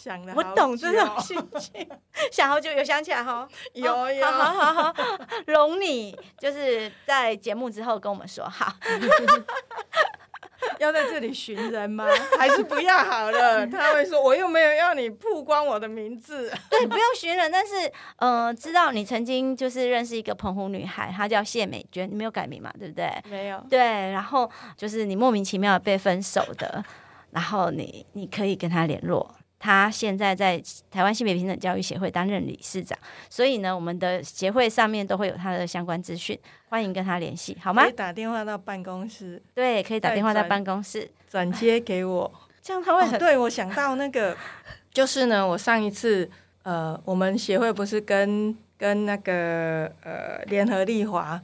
[0.01, 1.87] 想了，我懂这种心情，
[2.33, 4.95] 想好久有想起来哈， 有有，好好好，
[5.47, 8.73] 容你就是在节目之后跟我们说好，
[10.79, 12.07] 要在这里寻人吗？
[12.39, 13.67] 还是不要好了？
[13.67, 17.87] 他会说我又没有要你曝光我的名字，对，不用寻人，但是
[18.17, 22.73] 嗯、呃，知道你曾经就是认识一个澎湖女孩，她叫谢美娟，你没有改名嘛？
[22.79, 23.11] 对不对？
[23.29, 26.83] 没有，对，然后就是你莫名其妙被分手的，
[27.33, 29.35] 然后你你可以跟她联络。
[29.61, 32.99] 他现在在台湾性别平等教育协会担任理事长，
[33.29, 36.37] 所以呢，我们的协会上面都会有他的相关资讯，
[36.71, 37.85] 欢迎跟他联系，好吗？
[37.85, 42.33] 可以打电话到办公室，对，可以打电话到办公室转接给我，
[42.63, 44.37] 这样他会很、哦、对我想到那个，
[44.93, 46.29] 就是呢，我上一次
[46.63, 48.57] 呃，我们协会不是跟。
[48.81, 51.39] 跟那个呃联合利华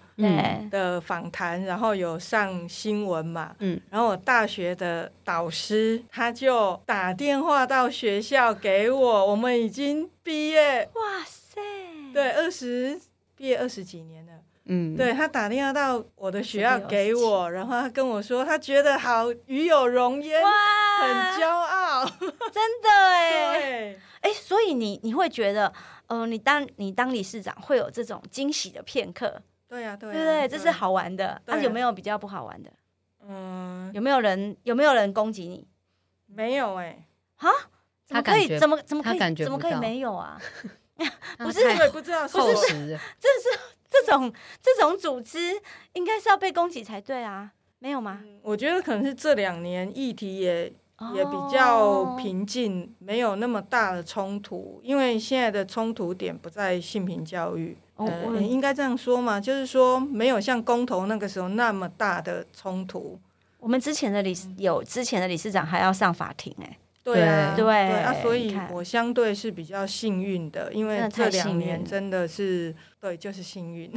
[0.71, 11.61] 的访谈，然后有上新闻嘛，嗯，然后我大学的导师他就打电话到学校给我，我们已经毕业，哇塞，
[12.15, 12.99] 对，二十
[13.37, 14.33] 毕业二十几年了，
[14.65, 20.51] 嗯，对，他打电话到我的学校给我，然后他跟我说他觉得好与有荣焉，哇，
[21.03, 22.07] 很骄傲，
[22.51, 25.71] 真的哎，对，哎，所以你你会觉得。
[26.09, 31.41] 呃，你当你当理事长会有这种惊喜的片刻，对呀，对，对对，这是好玩的。
[31.47, 32.73] 那有没有比较不好玩的？
[33.29, 35.67] 嗯，有没有人有没有人攻击你？
[36.27, 37.51] 没有哎，哈？
[38.05, 38.59] 怎么可以？
[38.59, 39.35] 怎么怎么可以？
[39.37, 40.41] 怎么可以没有 啊？
[41.39, 41.61] 不是，
[41.93, 43.59] 不知道，不 是，这是
[43.91, 44.33] 这种
[44.63, 45.61] 这种组织
[45.95, 47.53] 应该是要被攻击才对啊？
[47.81, 48.23] 没有吗？
[48.43, 50.73] 我觉得可能是这两年议题也。
[51.15, 52.89] 也比较平静，oh.
[52.99, 58.09] 没有那么大的冲突，因为现在的冲突点不在性平教育，oh.
[58.09, 63.19] 呃，应该这样说嘛，就是说没有像公投那个时候那么大的冲突。
[63.59, 73.93] 我们之前的理有之前的理事长还要上法庭，哎，对啊，对，对啊，所以我相对是比较幸运的，因为这两年真的是对，就是幸运。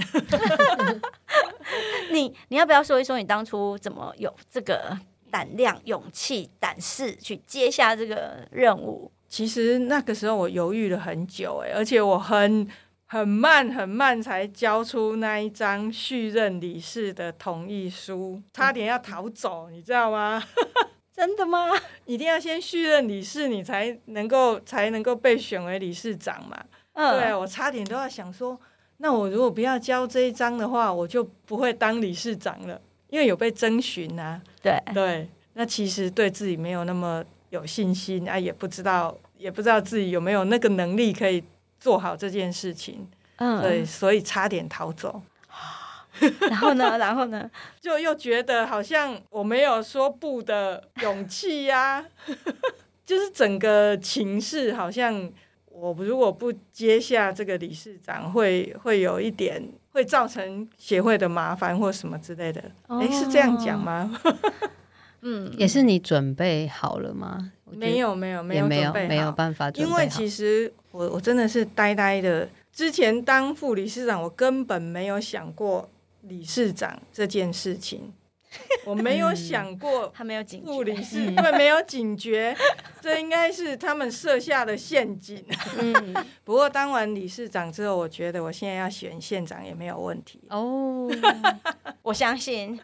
[2.11, 4.97] 你你要不要说一说你当初怎么有这个？
[5.29, 9.11] 胆量、勇气、胆识去接下这个任务。
[9.27, 12.67] 其实那个时候我犹豫了很久，哎，而且我很
[13.05, 20.43] 很慢、很慢才交出那一张续任理事的同意书，差点要逃走，你知道吗？
[21.15, 21.67] 真的吗？
[22.05, 26.57] 一定要先续任理事，你才能够才能够被选为理事长嘛。
[26.93, 28.59] 嗯，对，我差点都要想说，
[28.97, 34.41] 那我如果不要交这一张的话，我就不会当理事长了，因为有被征询啊。
[34.61, 41.43] 对对，那其实对自己没有那么有信心啊，也不知道也不知道自己有没有那个能力可以
[41.79, 43.07] 做好这件事情。
[43.37, 45.21] 嗯，对，所以差点逃走。
[46.49, 46.97] 然后呢？
[46.99, 47.49] 然后呢？
[47.79, 52.05] 就又觉得好像我没有说不的勇气呀、啊，
[53.05, 55.31] 就是整个情势好像
[55.67, 62.61] 我如果不接下这个理事长会，会会有一点会造成协会的麻烦或什么之类的。
[62.87, 64.19] 哎、哦，是这样讲吗？
[65.21, 67.51] 嗯，也是你准备好了吗？
[67.65, 69.89] 没有，没有，没有，没有，没有办法准备。
[69.89, 72.47] 因为其实我我真的是呆呆的。
[72.71, 75.89] 之前当副理事长，我根本没有想过。
[76.23, 78.11] 理事长这件事情，
[78.85, 82.55] 我没有想过，他没有警觉，副理事对没有警觉，
[83.01, 85.43] 这应该是他们设下的陷阱。
[85.77, 90.41] 嗯， 不过当完理事长之后，我觉得我现在要选县长也没有问题。
[90.49, 91.09] 哦。
[92.01, 92.79] 我相信，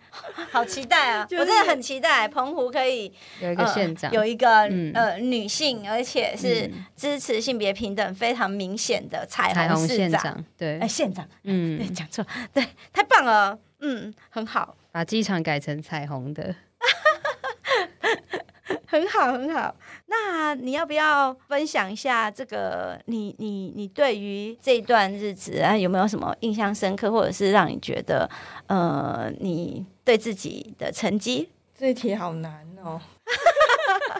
[0.52, 1.26] 好期待啊！
[1.26, 3.12] 就是、我真的很期待澎湖可以
[3.42, 10.44] 有一个县长，呃、有一个、嗯、呃女性，而且是支持性别平等非常明显的彩虹市长。
[10.56, 12.64] 对，哎，县长，嗯，对，讲错，对，
[12.94, 16.56] 太棒了，嗯，很好，把机场改成彩虹的。
[18.88, 19.76] 很好，很好。
[20.06, 23.36] 那你要不要分享一下这个你？
[23.38, 28.30] 你你你对于这段日子啊，有没有什么印象深刻，或者是让你觉得
[28.68, 31.50] 呃，你对自己的成绩？
[31.78, 33.02] 这题好难哦，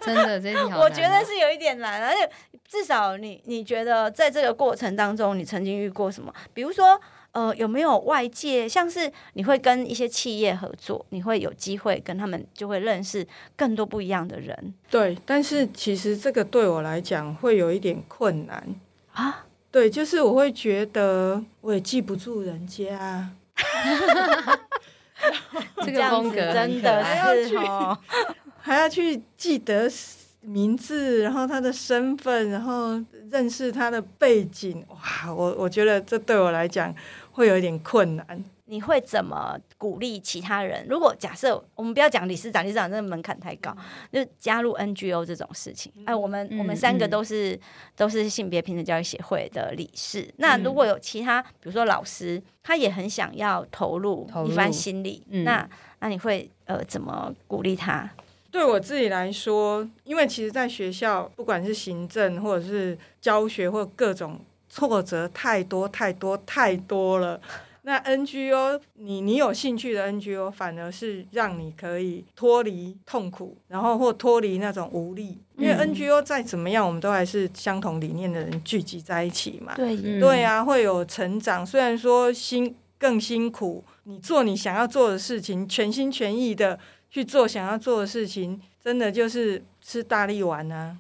[0.02, 0.82] 真的这一题好难哦。
[0.82, 2.30] 我觉得是有一点难，而且
[2.68, 6.34] 至少你你觉得在这个过程当中，你曾经遇过什么？
[6.54, 7.00] 比如说。
[7.36, 13.28] 呃，有没有外界，像是你会跟一些企业合作，你会有机会跟他们就会认识
[13.58, 14.74] 更多不一样的人。
[14.90, 18.66] 对，但是其实这个对我来讲会有一点困难
[19.12, 19.46] 啊。
[19.70, 23.30] 对，就是我会觉得我也记不住人家，
[25.84, 27.04] 这个风格真的
[27.46, 27.98] 是哦，
[28.62, 29.92] 还要去记得
[30.40, 32.98] 名字，然后他的身份，然后
[33.30, 34.86] 认识他的背景。
[34.88, 36.96] 哇，我我觉得这对我来讲。
[37.36, 38.44] 会有一点困难。
[38.68, 40.88] 你会怎么鼓励其他人？
[40.90, 43.76] 如果假设我们不要讲理事长，理事长真的门槛太高，
[44.12, 45.92] 嗯、就加入 NGO 这种事情。
[46.06, 47.60] 哎、嗯，我们、嗯、我们三个都是、嗯、
[47.96, 50.22] 都是性别平等教育协会的理事。
[50.22, 55.70] 嗯、那如果有其他，比如说老师，他也很想要投入一番心力，嗯、那
[56.00, 58.10] 那你会呃怎么鼓励他？
[58.50, 64.40] 对我自己来说，因为其实在学校，不管是行政或者是教学或各种。
[64.70, 67.40] 挫折太多太多太多了，
[67.84, 79.76] 那 NGO 你你有兴趣的 NGO 反而是让你可以脱离痛苦，然后或脱离那种无力，因为 NGO 再怎么样，我们都还是相同理念的人聚集在一起嘛。
[79.76, 86.80] 对，对啊，会有成长，虽然说辛更辛苦，你做你想要做的事情，全心全意的
[87.12, 90.98] 去做想要做的事情，真的就是吃大力丸啊。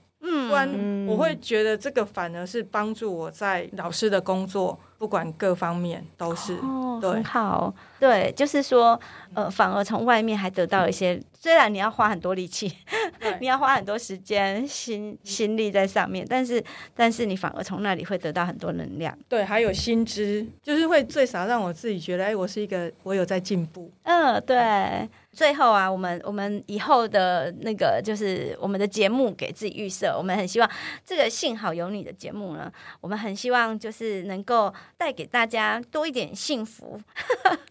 [0.47, 8.99] 不然我会觉得这个反而是帮助我在老师的工作，不管各方面都是，哦，对，很好，对，就是说，
[9.33, 12.75] 呃，反而从外面还得到一些，虽然你要花很多力气，
[13.39, 16.63] 你要花很多时间、心心力在上面，但是，
[16.95, 25.07] 但是你反而从那里会得到很多能量，对，还有薪资，就是会最少让我自己觉得，哎，我是一个，我有在进步，嗯，对。
[25.35, 30.71] 最后啊，我们我们以后的那个就是我们的节目给自己预设，我们很希望
[31.03, 32.71] 这个幸好有你的节目呢，
[33.01, 36.97] 我们很希望就是能够带给大家多一点幸福。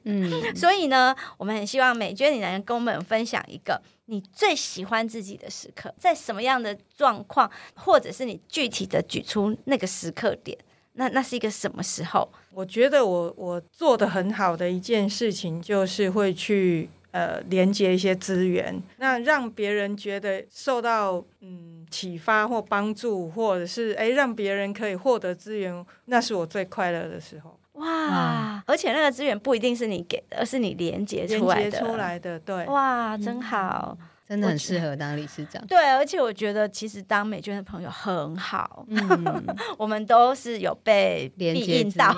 [0.03, 10.57] 嗯， 所以呢，我们很希望美娟你能跟我们分享一个你最喜欢自己的时刻，在什么样的状况，或者是你具体的举出那个时刻点，
[10.93, 12.29] 那那是一个什么时候？
[12.53, 16.89] 我觉得我我做得很好的一件事情就是会去。
[17.15, 27.57] 呃，连接一些资源，那让别人觉得受到嗯启发或帮助，或者是哎让别人可以获得资源，那是我最快乐的时候。
[27.75, 28.57] 哇！
[28.57, 31.61] 嗯、而且那个资源不一定是你给的，而是你连接出来的。
[31.61, 32.65] 连接出来的，对。
[32.67, 33.97] 哇，真好。
[34.01, 35.63] 嗯真的很适合当理事长。
[35.67, 38.87] 对，而且我觉得其实当美娟的朋友很好。
[38.89, 39.45] 嗯，
[39.77, 42.11] 我们都是有被连接到、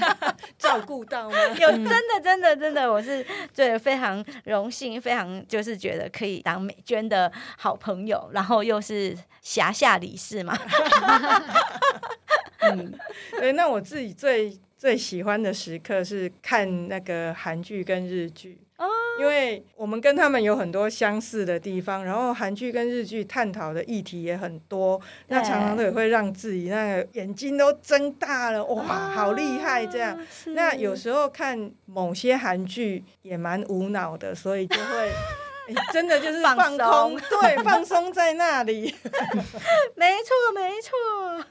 [0.58, 1.36] 照顾到吗？
[1.60, 10.56] 有真的真的真的，我是对非常荣幸，非常就是觉得可以当美娟的好朋友，然后又是辖下理事嘛。
[12.60, 12.90] 嗯，
[13.38, 18.58] 对，那我自己最最喜欢的时刻是看那个韩剧跟日剧。
[18.78, 18.86] 哦，
[19.20, 30.18] 因为我们跟他们有很多相似的地方，然后韩剧跟日剧探讨的议题也很多，那常常都也会让自己那个眼睛都睁大了，哇，好厉害这样。
[30.54, 35.10] 那有时候看某些韩剧也蛮无脑的，所以就会。
[35.92, 38.94] 真的就是放空， 对，放松在那里，
[39.94, 41.44] 没 错没错，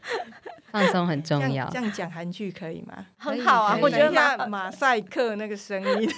[0.72, 1.68] 放松很重要。
[1.70, 3.06] 这样讲韩剧可以吗？
[3.18, 6.10] 很好啊，我觉得马马赛克那个声音。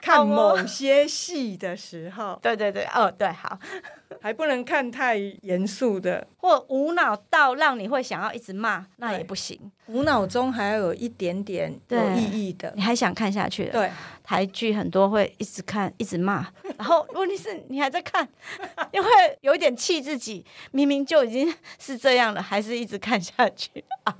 [0.00, 3.58] 看某些戏的时候，对对对，哦对，好，
[4.20, 9.58] 还不能看太严肃的，或无脑到让你会想要一直骂，那也不行。
[9.86, 13.66] 无脑中还要有一点点有意义的，你还想看下去。
[13.66, 13.90] 对，
[14.22, 16.46] 台剧很多会一直看，一直骂，
[16.78, 18.28] 然后问题是你还在看，
[18.92, 19.08] 你会
[19.40, 23.84] 有一点气自己，明明就已经是这样了，还是一直看下去。
[24.04, 24.14] 啊。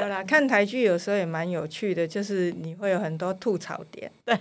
[0.00, 4.36] 有啦，看台剧有时候也蛮有趣的，就是你会有很多吐槽点， 对，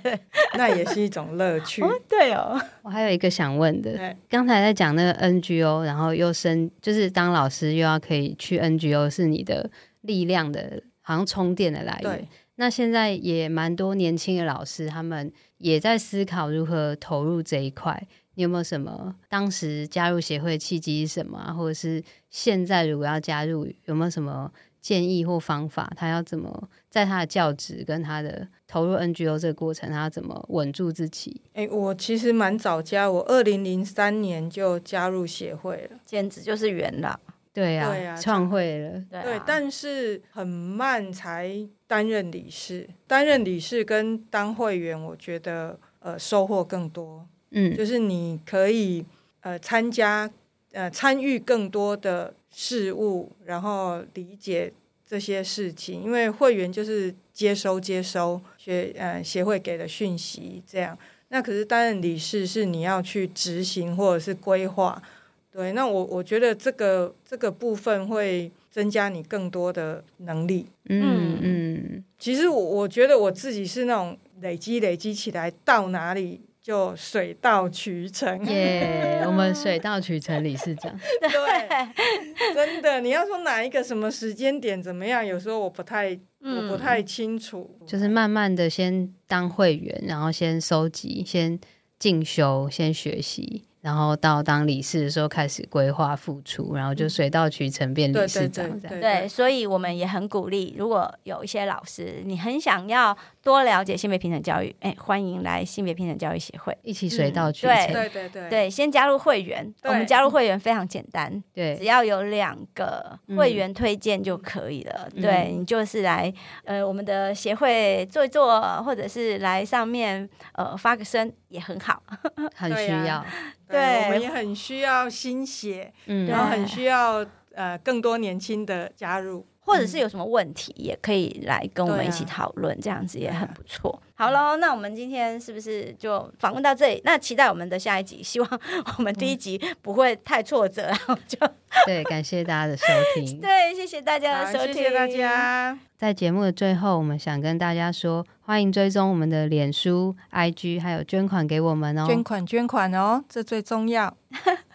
[0.55, 1.81] 那也是一种乐趣。
[1.81, 9.69] 哦，对哦，我还有一个想问的，刚才在讲那个 NGO，然后又升，就是当老师又要可以去 NGO，是你的
[10.01, 12.17] 力量的，好像充电的来源。
[12.17, 18.07] 对，那现在也蛮多年轻的老师，他们也在思考如何投入这一块。
[18.35, 21.51] 你有没有什么当时加入协会契机是什么啊？
[21.51, 24.49] 或者是现在如果要加入，有没有什么？
[24.81, 31.39] 建议或方法，他要怎么在他的教职跟他的投入 NGO 这个过程，他要怎么稳住自己？
[31.53, 37.19] 哎、欸，我其实蛮早加，我二零零三年就加入协会了，简直就是元老。
[37.53, 39.03] 对啊，对啊，创会了。
[39.09, 41.53] 对，啊、对，但是很慢才
[41.85, 47.27] 担任理事，担任理事跟当会员，我觉得呃收获更多。
[47.51, 49.05] 嗯，就是你可以
[49.41, 50.31] 呃参加
[50.71, 52.33] 呃参与更多的。
[52.53, 54.73] 事物，然后理解
[55.07, 60.97] 这些事情，因为会员就是接收接收学呃协会给的讯息，这样。
[61.29, 65.01] 那可是担任理事是你要去执行或者是规划，
[65.49, 65.71] 对。
[65.71, 70.65] 那我我觉得这个这个部分会增加你更多的能力。
[70.89, 72.03] 嗯嗯。
[72.19, 76.41] 其实我我觉得我自己是那种累积累积起来到哪里。
[76.61, 85.25] 就水到渠成耶 我们水到渠成理事长，对，真的，你要说哪一个什么时间点怎么样？
[85.25, 87.79] 有时候我不太，嗯、我不太清楚。
[87.87, 91.59] 就是慢慢的先当会员，然后先收集，先
[91.97, 93.63] 进修，先学习。
[93.81, 98.99] 然后到当理事的时候开始规划付出，然后就水到渠成变理事长这样。
[99.01, 107.75] 对，所以我们也很鼓励，如果有一些老师你很想要多了解性别平等教育，哎，欢迎来性别平等教育协会一起水到渠成。
[107.75, 115.09] 对对对对，对，先加入会员，我们加入会员非常简单，对，只要有两个会员推荐就可以了。
[115.19, 116.31] 对，你就是来
[116.65, 122.03] 呃我们的协会坐一坐，或者是来上面呃发个声也很好，
[122.53, 123.25] 很需要。
[123.71, 134.01] 对，我们也很需要新血，嗯，然后很需要呃更多年轻的加入，或者是有什么问题也可以来跟我们一起讨论，这样子也很不错。
[134.15, 137.01] 好喽，那我们今天是不是就访问到这里？
[137.03, 138.59] 那期待我们的下一集，希望
[138.97, 141.39] 我们第一集不会太挫折，然后就
[141.87, 145.79] 对，感谢大家的收听， 对，谢谢大家的收听，谢谢大家。
[145.97, 152.05] 在节目的最后，我们想跟大家说，欢迎追踪我们的脸书、IG，还有捐款给我们哦。
[152.05, 154.13] 捐款捐款哦，这最重要。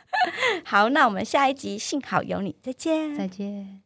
[0.65, 3.83] 好，那我们下一集幸好有你，再见，再见。